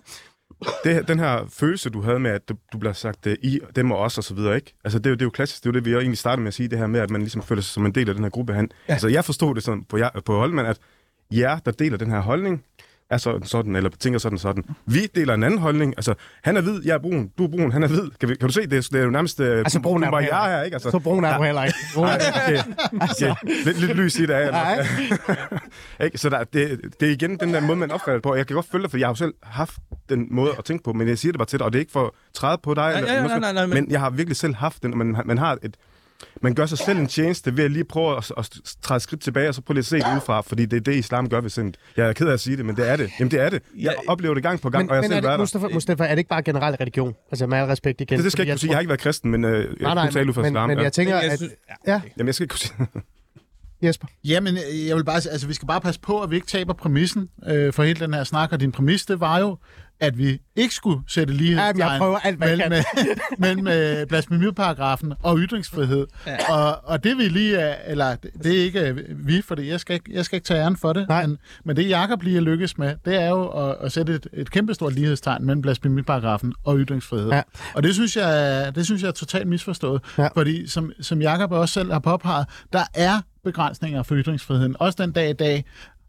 [0.83, 3.91] Det, den her følelse, du havde med, at du, du bliver sagt uh, I, dem
[3.91, 4.73] og os og så videre, ikke?
[4.83, 5.63] Altså, det, er jo- det er jo klassisk.
[5.63, 7.21] Det er jo det, vi egentlig startede med at sige, det her med, at man
[7.21, 8.53] ligesom føler sig som en del af den her gruppe.
[8.53, 8.93] Han, ja.
[8.93, 10.77] Altså, jeg forstod det sådan på, på Holman, at
[11.31, 12.63] jer, der deler den her holdning,
[13.09, 14.63] er sådan, sådan, eller tænker sådan sådan.
[14.85, 15.93] Vi deler en anden holdning.
[15.97, 18.09] Altså, han er hvid, jeg er brun, du er brun, han er hvid.
[18.19, 20.09] Kan, vi, kan du se, det, er- det er jo nærmest uh, Altså, brun er
[20.11, 20.51] du heller ikke.
[20.51, 20.75] her, ikke?
[20.75, 21.77] Altså, Så brun er du heller ikke.
[21.97, 22.63] Er-
[22.97, 23.53] Okay, okay.
[23.65, 24.51] Lidt, lidt lys i det af.
[24.51, 24.87] Nej.
[26.05, 26.17] ikke?
[26.17, 28.35] Så der, det, det er igen den der måde, man opfatter det på.
[28.35, 29.73] Jeg kan godt følge dig, for jeg har jo selv haft
[30.09, 31.81] den måde at tænke på, men jeg siger det bare til dig, og det er
[31.81, 32.81] ikke for at træde på dig.
[32.93, 33.69] Ja, eller, ja, nej, nej, men...
[33.69, 35.77] men- men jeg har virkelig selv haft den, og man, man har et
[36.41, 38.49] man gør sig selv en tjeneste ved at lige prøve at, at
[38.81, 40.95] træde skridt tilbage, og så prøve lige at se det udefra, fordi det er det,
[40.95, 41.77] islam gør ved sindet.
[41.97, 43.09] Jeg er ked af at sige det, men det er det.
[43.19, 43.61] Jamen, det er det.
[43.75, 45.37] Jeg Ja, oplever det gang på gang, Men, og jeg men selv er det, der.
[45.37, 47.15] Mustafa, Mustafa, er det ikke bare generelt religion?
[47.31, 48.17] Altså med al respekt igen.
[48.17, 48.69] Det, det skal jeg ikke kunne sige.
[48.69, 50.51] Jeg har ikke været kristen, men øh, jeg Nej, nej, kunne tale ud fra men,
[50.51, 50.69] islam.
[50.69, 50.83] men ja.
[50.83, 51.41] jeg tænker, at...
[51.87, 52.73] Ja, Jamen, jeg skal ikke kunne sige
[53.83, 54.07] Jesper.
[54.23, 56.73] Jamen, øh, jeg vil bare altså, vi skal bare passe på, at vi ikke taber
[56.73, 58.51] præmissen øh, for hele den her snak.
[58.51, 59.57] Og din præmis, det var jo,
[59.99, 62.83] at vi ikke skulle sætte lige Ja, jeg prøver alt, hvad mellem,
[63.39, 66.07] mellem øh, blasfemiparagrafen og ytringsfrihed.
[66.27, 66.53] Ja.
[66.53, 69.93] Og, og det vi lige er, eller det er ikke øh, vi, for jeg skal
[69.93, 71.25] ikke, jeg skal ikke tage æren for det, Nej.
[71.27, 74.51] men, men det Jacob lige lykkes med, det er jo at, at sætte et, et
[74.51, 77.29] kæmpestort lighedstegn mellem blasfemiparagrafen og ytringsfrihed.
[77.29, 77.41] Ja.
[77.73, 80.27] Og det synes jeg, det synes jeg er totalt misforstået, Ja.
[80.27, 84.75] fordi som, som Jacob også selv har påpeget, der er begrænsninger for ytringsfriheden.
[84.79, 85.65] Også den dag i dag.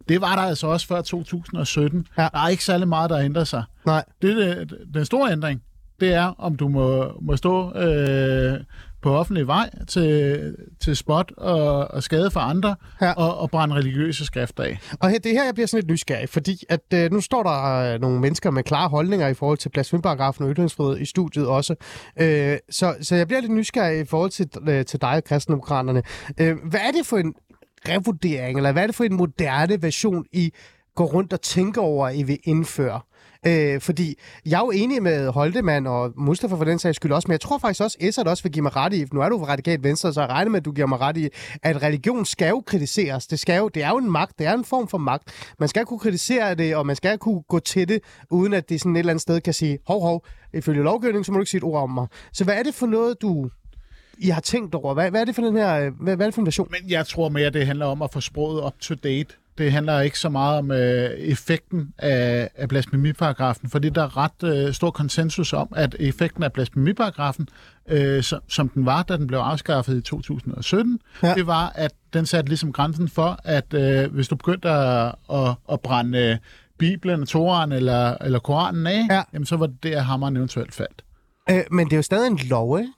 [0.09, 2.07] Det var der altså også før 2017.
[2.19, 2.23] Ja.
[2.23, 3.63] Der er ikke særlig meget, der har ændret sig.
[3.87, 4.05] Nej.
[4.23, 5.63] Det, det, den store ændring,
[6.01, 8.61] det er, om du må, må stå øh,
[9.03, 13.13] på offentlig vej til, til spot og, og skade for andre Ja.
[13.13, 14.79] og, og brænde religiøse skrifter af.
[15.01, 17.43] Og her, det er her, jeg bliver sådan lidt nysgerrig, fordi at, øh, nu står
[17.43, 21.47] der øh, nogle mennesker med klare holdninger i forhold til blasfemiparagrafen og ytringsfrihed i studiet
[21.47, 21.75] også.
[22.21, 26.03] Øh, så, så jeg bliver lidt nysgerrig i forhold til, øh, til dig og kristendemokraterne.
[26.41, 27.35] Øh, hvad er det for en
[27.89, 30.53] revurdering, eller hvad er det for en moderne version, I
[30.95, 33.01] går rundt og tænker over, I vil indføre?
[33.47, 37.29] Øh, fordi jeg er jo enig med Holdemann og Mustafa for den sags skyld også,
[37.29, 39.37] men jeg tror faktisk også, Essert også vil give mig ret i, nu er du
[39.45, 41.29] radikalt venstre, så jeg regner med, at du giver mig ret i,
[41.63, 43.27] at religion skal jo kritiseres.
[43.27, 45.53] Det, skal jo, det er jo en magt, det er en form for magt.
[45.59, 48.01] Man skal kunne kritisere det, og man skal kunne gå til det,
[48.31, 50.25] uden at det sådan et eller andet sted kan sige, hov, hov,
[50.55, 52.07] ifølge lovgivningen, så må du ikke sige et ord om mig.
[52.33, 53.51] Så hvad er det for noget, du
[54.19, 54.95] i har tænkt over?
[54.95, 56.69] Hvad, hvad er det for den her, øh, hvad, hvad er det for en version?
[56.71, 59.35] Men jeg tror mere, det handler om at få sproget up to date.
[59.59, 64.43] Det handler ikke så meget om øh, effekten af, af blasfemiparagrafen, fordi der er ret
[64.67, 67.49] øh, stor konsensus om, at effekten af blasfemiparagrafen,
[67.89, 71.29] øh, som, som den var, da den blev afskaffet i 2017, Ja.
[71.29, 71.35] ja.
[71.35, 75.55] det var, at den satte ligesom grænsen for, at øh, hvis du begyndte at, at,
[75.73, 76.37] at brænde øh,
[76.79, 79.23] Bibelen, Toraen eller, eller Koranen af, Ja.
[79.33, 81.05] jamen, så var det der, hammeren eventuelt faldt.
[81.51, 82.93] Øh, men det er jo stadig en lov, ikke?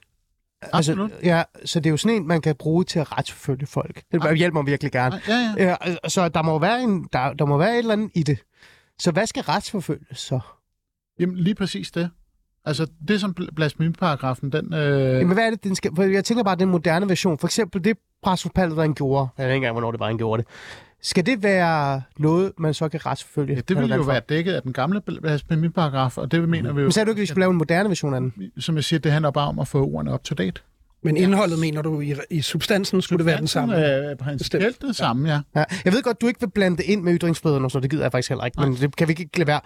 [0.73, 1.11] Absolut.
[1.13, 4.03] Altså, ja, så det er jo sådan en, man kan bruge til at retsforfølge folk.
[4.13, 5.21] Det hjælper mig virkelig gerne.
[5.29, 5.65] Ja, ja.
[5.69, 8.23] Ja, altså, så der må, være en, der, der må være et eller andet i
[8.23, 8.39] det.
[8.99, 10.41] Så hvad skal retsforfølges så?
[11.19, 12.11] Jamen, lige præcis det.
[12.65, 14.75] Altså, det som bl- blasfemiparagrafen, den...
[14.75, 15.91] Øh, Jamen, hvad er det, den skal...
[15.97, 17.39] For jeg tænker bare, den moderne version.
[17.39, 17.97] For eksempel det,
[18.55, 19.29] Paludan gjorde.
[19.39, 20.51] Jeg ved ikke engang, hvornår det var, han gjorde det.
[21.03, 23.55] Skal det være noget, man så kan retsforfølge?
[23.55, 26.87] ja, det ville jo være dækket af den gamle blasfemiparagraf, og det mener vi jo...
[26.87, 28.33] Men sagde du ikke, at vi skulle lave en moderne version af den?
[28.59, 30.61] Som jeg siger, det handler bare om at få ordene up to date.
[31.03, 33.75] Men indholdet, mener du, i, i substansen skulle det være den samme?
[33.75, 35.41] er principielt det samme, ja.
[35.57, 35.65] Ja.
[35.85, 38.05] Jeg ved godt, du ikke vil blande det ind med ytringsfriheden og så, det gider
[38.05, 39.61] jeg faktisk heller ikke, men det kan vi ikke lade være.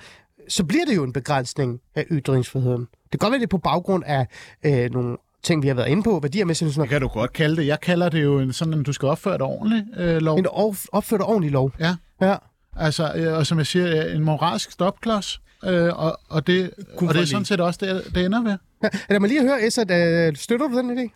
[0.49, 2.81] Så bliver det jo en begrænsning af ytringsfriheden.
[2.81, 4.27] Det kan godt være, det er på baggrund af
[4.65, 6.91] øh, nogle ting, vi har været inde på, værdier med sådan Det noget.
[6.91, 7.67] kan du godt kalde det.
[7.67, 10.39] Jeg kalder det jo en, sådan, at du skal opføre dig ordentligt, øh, lov.
[10.39, 11.73] En op- opført ordentlig lov.
[11.81, 11.97] Ja.
[12.21, 12.35] Ja.
[12.77, 15.41] Altså, øh, og som jeg siger, øh, en moralsk stopklods.
[15.65, 18.57] Øh, og, og, det, og det er sådan set også det, det ender ved.
[18.83, 18.89] ja.
[19.11, 21.11] Lad mig lige høre, Esat, øh, støtter du den idé?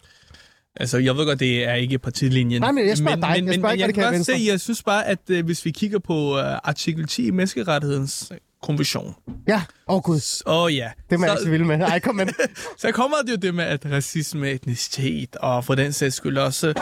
[0.81, 2.63] Altså, jeg ved godt, det er ikke partilinjen.
[2.63, 3.33] Nej, men jeg spørger dig.
[3.37, 5.45] Jeg Men, spørger men ikke jeg Radikale kan godt se, jeg synes bare, at øh,
[5.45, 8.33] hvis vi kigger på øh, artikel 10 i menneskerettighedens
[8.63, 9.15] konvention.
[9.49, 9.63] Ja.
[9.89, 10.43] Åh, oh, gud.
[10.47, 10.91] Åh oh, ja.
[11.11, 11.81] Det er man så, vild med.
[11.81, 12.27] Ej, kom med.
[12.79, 16.75] så kommer det jo det med, at racisme, etnicitet og for den sags skyld også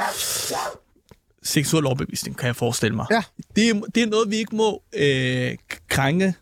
[1.43, 3.07] seksuel overbevisning, kan jeg forestille mig.
[3.11, 3.23] Ja.
[3.57, 5.57] Det, er, det er noget, vi ikke må øh,
[5.89, 6.35] krænke.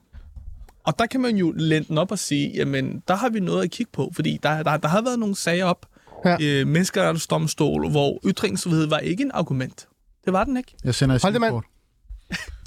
[0.84, 3.62] Og der kan man jo lente den op og sige, jamen, der har vi noget
[3.62, 5.86] at kigge på, fordi der, der, der har været nogle sager op,
[6.24, 6.36] ja.
[6.40, 9.88] øh, menneskerettighedsdomstol, hvor ytringsfrihed var ikke en argument.
[10.24, 10.74] Det var den ikke.
[10.84, 11.54] Jeg sender et Hold det, mand.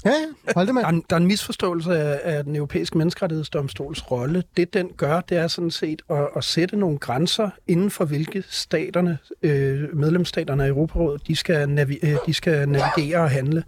[0.04, 0.52] Ja, ja.
[0.54, 0.82] Hold det med.
[0.82, 4.42] Der er, en, der er en misforståelse af, af den europæiske menneskerettighedsdomstols rolle.
[4.56, 8.44] Det, den gør, det er sådan set at, at sætte nogle grænser inden for hvilke
[8.48, 13.64] staterne, øh, medlemsstaterne af Europarådet, de skal, navi- øh, de skal navigere og handle.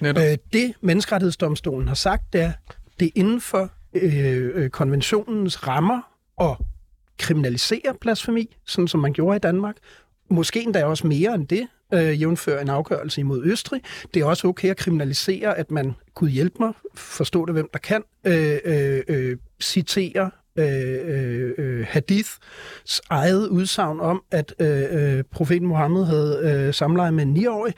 [0.00, 0.22] Netop.
[0.22, 2.52] Øh, det menneskerettighedsdomstolen har sagt, det er,
[3.00, 6.00] det er inden for øh, øh, konventionens rammer
[6.40, 6.56] at
[7.18, 9.76] kriminalisere blasfemi, sådan som man gjorde i Danmark.
[10.30, 13.82] Måske endda også mere end det, øh, jævnfører en afgørelse imod Østrig.
[14.14, 17.78] Det er også okay at kriminalisere, at man, kunne hjælpe mig, forstå det hvem der
[17.78, 25.68] kan, øh, øh, øh citere øh, øh, hadiths eget udsagn om, at øh, øh, profeten
[25.68, 27.74] Mohammed havde øh, samleje med en 9-årig.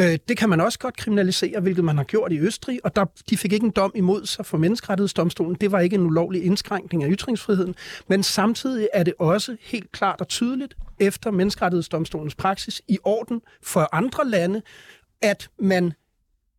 [0.00, 3.04] Øh, det kan man også godt kriminalisere, hvilket man har gjort i Østrig, og der,
[3.30, 5.56] de fik ikke en dom imod sig for menneskerettighedsdomstolen.
[5.60, 7.74] Det var ikke en ulovlig indskrænkning af ytringsfriheden,
[8.08, 13.88] men samtidig er det også helt klart og tydeligt efter menneskerettighedsdomstolens praksis i orden for
[13.92, 14.62] andre lande,
[15.22, 15.92] at man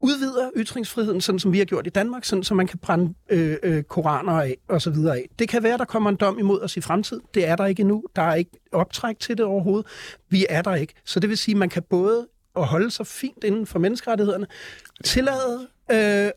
[0.05, 3.57] udvider ytringsfriheden, sådan som vi har gjort i Danmark, sådan så man kan brænde øh,
[3.63, 5.29] øh, koraner af og så videre af.
[5.39, 7.23] Det kan være, der kommer en dom imod os i fremtiden.
[7.33, 8.03] Det er der ikke endnu.
[8.15, 9.87] Der er ikke optræk til det overhovedet.
[10.29, 10.93] Vi er der ikke.
[11.05, 14.47] Så det vil sige, at man kan både at holde sig fint inden for menneskerettighederne,
[15.03, 16.29] tillade øh,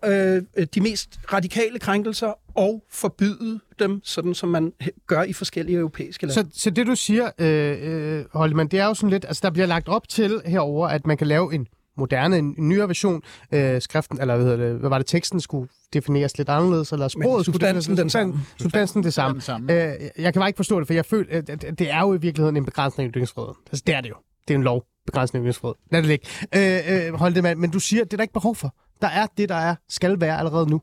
[0.57, 4.73] øh, de mest radikale krænkelser og forbyde dem, sådan som man
[5.07, 6.35] gør i forskellige europæiske lande.
[6.35, 9.51] Så, så det du siger, øh, øh, Holman, det er jo sådan lidt, altså der
[9.51, 11.69] bliver lagt op til herover, at man kan lave en
[11.99, 13.23] moderne, en, nyere version,
[13.53, 17.09] øh, skriften, eller hvad, hedder det, hvad var det, teksten skulle defineres lidt anderledes, eller
[17.09, 18.47] sproget skulle defineres substansen den samme.
[18.61, 19.35] Substansen det samme.
[19.35, 19.73] Den samme.
[19.73, 22.15] Øh, jeg kan bare ikke forstå det, for jeg føler, at at det er jo
[22.15, 23.57] i virkeligheden en begrænsning af ytringsfriheden.
[23.67, 24.15] Altså, det er det jo.
[24.49, 25.81] Det er en lov, begrænsning af ytringsfriheden.
[25.91, 26.27] Lad det ligge.
[26.55, 28.75] Øh, øh, hold det med, men du siger, at det er der ikke behov for.
[29.03, 30.83] Der er det, der er, skal være allerede nu.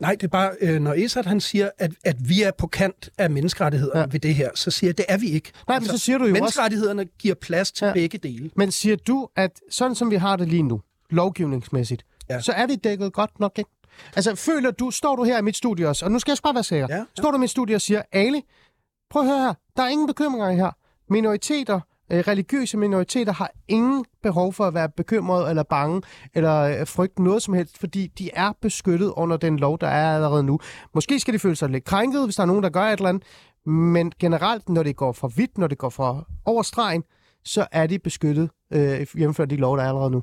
[0.00, 3.10] Nej, det er bare, øh, når Esat han siger, at, at vi er på kant
[3.18, 4.06] af menneskerettighederne Ja.
[4.10, 5.52] ved det her, så siger jeg, det er vi ikke.
[5.68, 7.92] Nej, men så siger du jo også, Menneskerettighederne giver plads til Ja.
[7.92, 8.50] begge dele.
[8.56, 10.80] men siger du, at sådan som vi har det lige nu,
[11.10, 12.40] lovgivningsmæssigt, ja.
[12.40, 13.70] Så er vi dækket godt nok, ikke?
[14.16, 16.42] Altså, føler du, står du her i mit studie også, og nu skal jeg også
[16.42, 16.86] bare være sikker.
[16.90, 17.04] Ja, ja.
[17.18, 18.40] Står du i mit studie og siger, Ali,
[19.10, 20.70] prøv at høre her, der er ingen bekymringer her.
[21.10, 21.80] Minoriteter,
[22.12, 26.02] Øh, religiøse minoriteter har ingen behov for at være bekymrede eller bange
[26.34, 30.14] eller øh, frygte noget som helst, fordi de er beskyttet under den lov, der er
[30.14, 30.58] allerede nu.
[30.94, 33.08] Måske skal de føle sig lidt krænket, hvis der er nogen, der gør et eller
[33.08, 33.22] andet,
[33.66, 37.02] men generelt, når det går for vidt, når det går for over stregen,
[37.44, 40.22] så er de beskyttet øh, jævnfør de lov, der er allerede nu.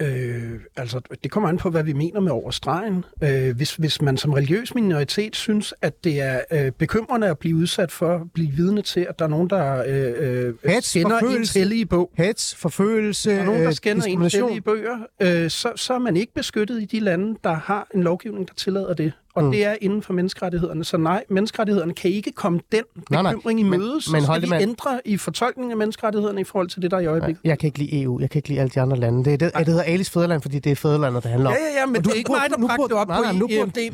[0.00, 3.04] Øh, altså, det kommer an på, hvad vi mener med over stregen.
[3.22, 7.56] Øh, hvis, hvis man som religiøs minoritet synes, at det er øh, bekymrende at blive
[7.56, 11.18] udsat for at blive vidne til, at der er nogen, der øh, øh, Hets, skænder
[11.18, 15.50] ens hellige bog, Hets, forfølgelse, der er nogen, der øh, skænder ens hellige bøger, øh,
[15.50, 18.94] så, så er man ikke beskyttet i de lande, der har en lovgivning, der tillader
[18.94, 19.12] det.
[19.36, 19.50] Og Mm.
[19.50, 20.84] det er inden for menneskerettighederne.
[20.84, 23.32] Så nej, menneskerettighederne kan ikke komme den Nej, nej.
[23.32, 24.00] bekymring i møde.
[24.00, 24.62] Så men skal mand.
[24.62, 27.40] ændre i fortolkningen af menneskerettighederne i forhold til det, der er i øjeblikket.
[27.44, 29.24] Jeg kan ikke lide EU, jeg kan ikke lide alle de andre lande.
[29.24, 31.56] Det, er det, det hedder Alis Fæderland, fordi det er Fæderlandet, det handler om.
[31.56, 33.20] Ja, ja, ja, men Og du- det er ikke mig, der bragte det op nej,
[33.20, 33.46] nej, på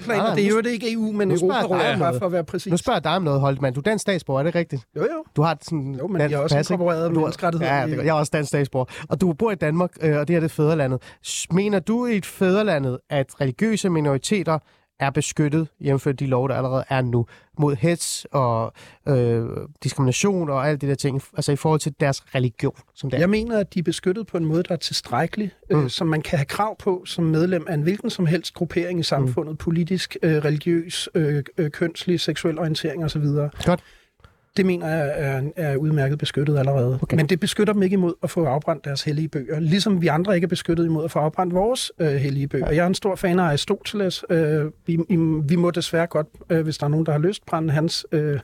[0.09, 2.70] nej, nej, Det er jo det ikke EU, men Europarådet, bare for at være præcis.
[2.70, 3.74] Nu spørger jeg dig om noget, Holtmann.
[3.74, 4.82] Du er dansk statsborger, er det rigtigt?
[4.97, 5.24] Jo, jo.
[5.36, 7.86] Du har sådan Jo, men dansk jeg er også pas, inkorporeret Du er- menneskerettigheder Ja,
[7.86, 8.84] det, er- jeg er også dansk statsborger.
[9.09, 11.03] Og du bor i Danmark, øh, og det her det er fædrelandet.
[11.26, 14.59] S- Mener du i et fædrelandet, at religiøse minoriteter
[15.03, 17.26] er beskyttet, jævnført de lov, der allerede er nu,
[17.59, 18.72] mod hets og
[19.09, 19.46] øh,
[19.82, 23.20] diskrimination og alt det der ting, altså i forhold til deres religion, som det er.
[23.20, 25.84] Jeg mener, at de er beskyttet på en måde, der er tilstrækkelig, mm.
[25.84, 29.00] øh, som man kan have krav på som medlem af en hvilken som helst gruppering
[29.00, 29.57] i samfundet, mm.
[29.57, 33.24] politisk, øh, religiøs, øh, øh, kønslig, seksuel orientering osv.
[33.64, 33.80] Godt.
[34.57, 36.98] Det mener jeg er, er udmærket beskyttet allerede.
[37.03, 37.16] Okay.
[37.16, 39.61] Men det beskytter dem ikke imod at få afbrændt deres hellige bøger.
[39.61, 42.70] Ligesom vi andre ikke er beskyttet imod at få afbrændt vores øh, hellige bøger.
[42.70, 44.24] Jeg er en stor fan af Aristoteles.
[44.30, 44.98] Øh, vi,
[45.44, 48.40] vi må desværre godt, øh, hvis der er nogen, der har lyst, brænde hans øh,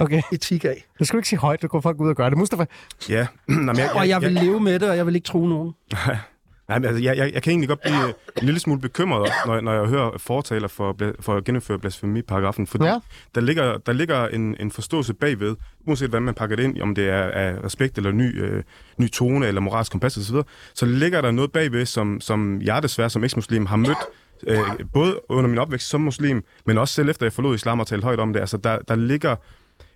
[0.00, 0.22] okay.
[0.32, 0.84] etik af.
[0.98, 2.38] Det skal du ikke sige højt, du går folk ud og gøre det.
[2.38, 2.64] Mustafa?
[3.08, 3.26] Ja.
[3.48, 5.46] Nå, men jeg, jeg, og jeg vil leve med det, og jeg vil ikke tro
[5.46, 5.72] nogen.
[6.72, 8.08] Nej, men altså, jeg, jeg, jeg kan egentlig godt blive
[8.40, 12.84] en lille smule bekymret, når, når jeg hører fortaler for, for at gennemføre blasfemiparagrafen, fordi
[12.84, 12.98] ja.
[13.34, 15.56] der ligger, der ligger en, en forståelse bagved,
[15.86, 18.62] uanset hvad man pakker det ind, om det er af respekt eller ny, øh,
[18.98, 20.42] ny tone eller moralsk kompas osv., så,
[20.74, 23.98] så ligger der noget bagved, som, som jeg desværre som eksmuslim har mødt,
[24.46, 27.86] øh, både under min opvækst som muslim, men også selv efter jeg forlod islam og
[27.86, 28.40] talte højt om det.
[28.40, 29.36] Altså, der, der ligger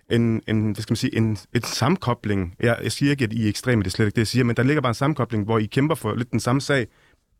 [0.09, 2.55] en, en, hvad skal man sige, en, en sammenkobling.
[2.59, 4.43] Jeg, jeg siger ikke, at I er ekstreme, det er slet ikke det, jeg siger,
[4.43, 6.87] men der ligger bare en sammenkobling, hvor I kæmper for lidt den samme sag,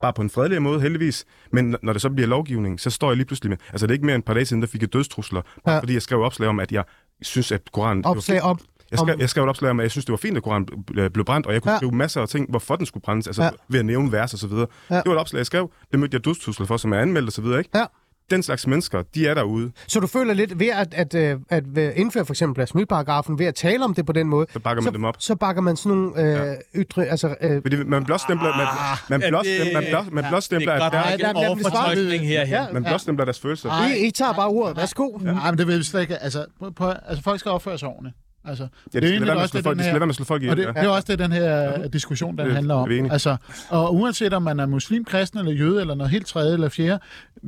[0.01, 1.25] bare på en fredelig måde, heldigvis.
[1.51, 3.57] Men når det så bliver lovgivning, så står jeg lige pludselig med...
[3.71, 5.79] Altså, det er ikke mere end et par dage siden, der fik jeg dødstrusler, ja.
[5.79, 6.83] fordi jeg skrev opslag om, at jeg
[7.21, 8.05] synes, at Koranen...
[8.05, 8.59] Opslag om?
[8.91, 10.83] Jeg skrev, jeg skrev et opslag om, at jeg synes, det var fint, at Koranen
[11.13, 11.77] blev brændt, og jeg kunne ja.
[11.77, 13.49] skrive masser af ting, hvorfor den skulle brændes, altså ja.
[13.69, 14.67] ved at nævne vers og så videre.
[14.89, 14.95] Ja.
[14.95, 15.71] Det var et opslag, jeg skrev.
[15.91, 17.77] Det mødte jeg dødstrusler for, som er anmeldt og så videre, ikke?
[17.77, 17.85] Ja
[18.29, 19.71] den slags mennesker, de er derude.
[19.87, 23.55] Så du føler lidt ved at, at, at, at indføre for eksempel blasfemiparagrafen, ved at
[23.55, 25.15] tale om det på den måde, så bakker man så, dem op.
[25.19, 26.81] Så bakker man sådan nogle øh, ja.
[26.81, 27.05] ytre...
[27.05, 28.49] Altså, øh, Fordi man blåstempler...
[28.57, 28.67] Man,
[29.09, 32.47] man, Ah, blåstempler, man, blå, man blåstempler, det er at der, nok en overfortolkning her.
[32.47, 33.87] ja, man blåstempler deres følelser.
[33.87, 34.77] I, I tager bare ordet.
[34.77, 35.19] Værsgo.
[35.25, 35.33] Ja.
[35.51, 36.17] Men det vil vi slet ikke...
[36.17, 38.15] Altså, på, altså, folk skal opføre sig ordentligt.
[38.47, 40.47] Altså, ja, det, det, det, også, det, folk, det, det, folk i.
[40.47, 42.91] Og det, det er også det, den her diskussion, den det, handler om.
[43.11, 43.37] Altså,
[43.69, 46.99] og uanset om man er muslim, kristen eller jøde, eller noget helt tredje eller fjerde,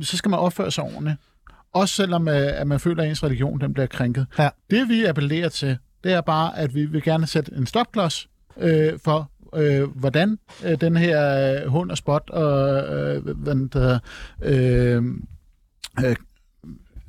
[0.02, 1.16] så skal man opføre sig ordentligt.
[1.72, 4.26] Også selvom at man føler, at ens religion den bliver krænket.
[4.38, 4.48] Ja.
[4.70, 8.92] Det vi appellerer til, det er bare, at vi vil gerne sætte en stopklods øh,
[9.04, 13.98] for, øh, hvordan øh, den her øh, hund og spot og øh, hvad den hedder,
[14.42, 15.02] øh,
[16.04, 16.16] øh,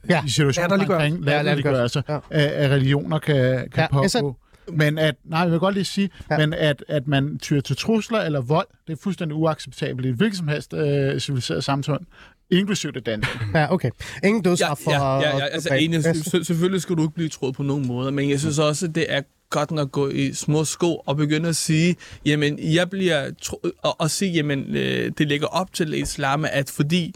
[0.10, 0.26] ja.
[0.26, 2.16] i situationer omkring latterliggørelse ja.
[2.30, 4.04] af, af religioner kan, kan ja, pågå.
[4.04, 4.34] Altså,
[4.68, 6.38] men at, nej, jeg vil godt lige sige, ja.
[6.38, 10.16] men at, at man tyrer til trusler eller vold, det er fuldstændig uacceptabelt i et
[10.16, 12.02] hvilket som helst øh, civiliseret samfund.
[12.49, 13.39] Inklusive det danske.
[13.56, 13.89] Ja, okay.
[14.24, 14.91] Ingen dødsstraf for...
[14.91, 16.04] Ja, ja, ja, ja altså enig,
[16.45, 19.06] selvfølgelig skal du ikke blive troet på nogen måde, men jeg synes også, at det
[19.10, 21.95] er godt nok gå i små sko og begynde at sige,
[22.26, 26.70] jamen, jeg bliver tro- og, og sige, jamen, øh, det ligger op til islam, at
[26.70, 27.16] fordi,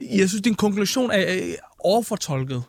[0.00, 1.24] jeg synes, din konklusion er
[1.84, 2.62] overfortolket.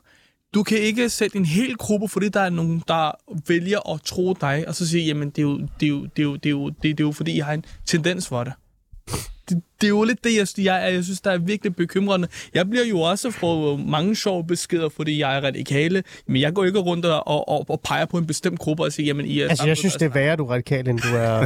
[0.54, 3.12] Du kan ikke sætte en hel gruppe, fordi der er nogen, der
[3.48, 6.20] vælger at tro dig, og så sige, jamen, det er jo, det er jo, det
[6.20, 8.28] er jo, det er jo, det er, det er jo fordi, jeg har en tendens
[8.28, 8.54] for det
[9.50, 12.28] det, det er jo lidt det, jeg, jeg, jeg synes, der er virkelig bekymrende.
[12.54, 16.64] Jeg bliver jo også få mange sjove beskeder, fordi jeg er radikale, men jeg går
[16.66, 19.50] ikke rundt og, og, og peger på en bestemt gruppe og siger, jamen, I er
[19.50, 21.40] Altså, jeg synes, det er værre, du er radikal, end du er...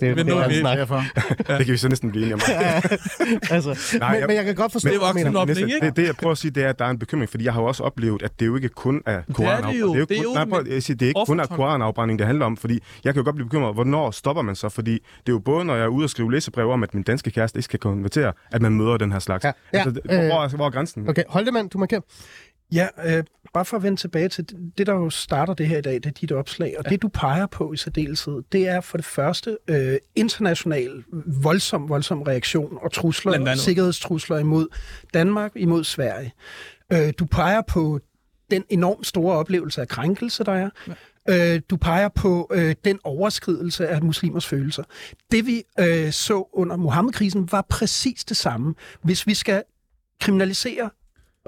[0.00, 1.04] det, er men det, er det, snakker for.
[1.38, 2.40] Det kan vi så næsten blive enige om.
[3.56, 5.80] altså, Nej, men, jeg, men jeg kan godt forstå, det, hvad du mener.
[5.80, 7.52] Det, det, jeg prøver at sige, det er, at der er en bekymring, fordi jeg
[7.52, 9.82] har jo også oplevet, at det jo ikke kun er koranafbrænding.
[9.82, 11.46] Det er, er jo, det er jo, nej, jeg siger, det er ikke kun er
[11.46, 14.68] koranafbrænding, det handler om, fordi jeg kan jo godt blive bekymret, hvornår stopper man så?
[14.68, 17.02] Fordi det er jo både, når jeg er ude og skrive læsebrev om, at min
[17.02, 19.44] danske kæreste ikke skal konvertere, at man møder den her slags.
[19.44, 21.08] Ja, ja, altså, hvor, øh, hvor, er, hvor er grænsen?
[21.08, 21.70] Okay, hold det, mand.
[21.70, 22.00] Du markerer.
[22.72, 23.24] Ja, øh,
[23.54, 24.48] bare for at vende tilbage til
[24.78, 26.90] det, der jo starter det her i dag, det er dit opslag, og ja.
[26.90, 31.04] det du peger på i særdeleshed, det er for det første øh, international
[31.42, 34.66] voldsom, voldsom reaktion og trusler, sikkerhedstrusler imod
[35.14, 36.32] Danmark, imod Sverige.
[36.92, 38.00] Øh, du peger på
[38.50, 40.70] den enormt store oplevelse af krænkelse, der er.
[40.88, 40.92] Ja.
[41.28, 44.82] Øh, du peger på øh, den overskridelse af muslimers følelser.
[45.30, 48.74] Det vi øh, så under Mohammed-krisen var præcis det samme.
[49.02, 49.62] Hvis vi skal
[50.20, 50.90] kriminalisere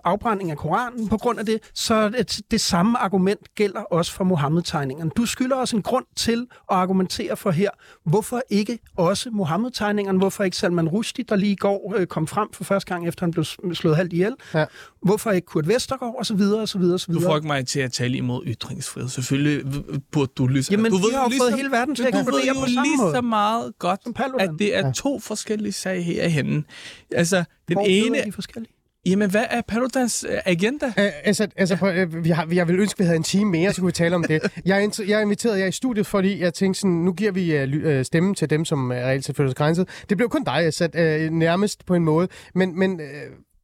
[0.05, 4.25] afbrænding af Koranen på grund af det, så det, det samme argument gælder også for
[4.25, 5.11] Mohammed-tegningerne.
[5.17, 7.71] Du skylder os en grund til at argumentere for her,
[8.05, 12.49] hvorfor ikke også Mohammed-tegningerne, hvorfor ikke Salman Rushdie, der lige i går øh, kom frem
[12.53, 13.45] for første gang, efter han blev
[13.75, 14.65] slået halvt ihjel, ja.
[15.03, 17.23] hvorfor ikke Kurt Vestergaard, og så videre, og så videre, og så videre.
[17.23, 19.09] Du får ikke mig til at tale imod ytringsfrihed.
[19.09, 19.83] Selvfølgelig
[20.13, 20.73] burde du lyse.
[20.73, 23.15] Jamen, du ved har jo fået hele verden til at eksplodere på samme måde.
[23.15, 24.01] så meget godt,
[24.41, 26.65] at det er to forskellige sager herhenne.
[27.13, 28.19] Altså, den Hvor ene...
[28.19, 28.73] er de forskellige?
[29.07, 30.87] Jamen, hvad er Paludans agenda?
[30.87, 33.73] Uh, altså, altså på, uh, vi har, jeg vil ønske, vi havde en time mere,
[33.73, 34.61] så kunne vi tale om det.
[34.65, 37.99] Jeg er, jeg er inviteret jer i studiet, fordi jeg tænkte sådan, nu giver vi
[37.99, 39.89] uh, stemme til dem, som er reelt set føler sig grænset.
[40.09, 42.29] Det blev kun dig, jeg sat uh, nærmest på en måde.
[42.55, 43.07] Men, men uh,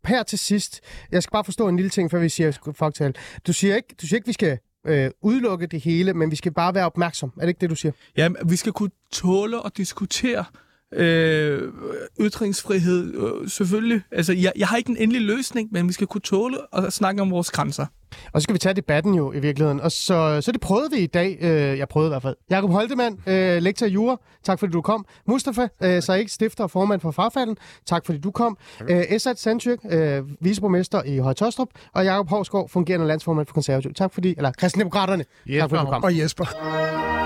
[0.05, 0.81] her til sidst,
[1.13, 3.15] jeg skal bare forstå en lille ting, før vi siger faktal.
[3.47, 6.53] Du siger ikke, du siger ikke vi skal øh, udelukke det hele, men vi skal
[6.53, 7.33] bare være opmærksom.
[7.37, 7.93] Er det ikke det, du siger?
[8.17, 10.45] Ja, vi skal kunne tåle og diskutere
[10.95, 11.73] Øh,
[12.21, 14.03] ytringsfrihed, øh, selvfølgelig.
[14.13, 17.23] Altså, jeg, jeg har ikke en endelig løsning, men vi skal kunne tåle at snakke
[17.23, 17.87] om vores grænser.
[18.33, 19.81] Og så skal vi tage debatten jo i virkeligheden.
[19.81, 21.39] Og så, så det prøvede vi i dag.
[21.41, 22.37] Øh, jeg prøvede i hvert fald.
[22.51, 24.17] Jakob Holtemann, øh, lektor i jura.
[24.45, 25.07] Tak fordi du kom.
[25.29, 27.57] Mustafa øh, Saik, stifter og formand for Farfalden.
[27.87, 28.59] Tak fordi du kom.
[28.89, 31.69] Øh, Esat Sandtyrk, øh, viceborgmester i Højtostrup.
[31.95, 33.95] Og Jakob Hovsgaard, fungerende landsformand for Konservativ.
[33.95, 35.25] Tak fordi, eller Kristendemokraterne.
[35.59, 36.05] Tak fordi du kom.
[36.05, 37.26] Og Jesper.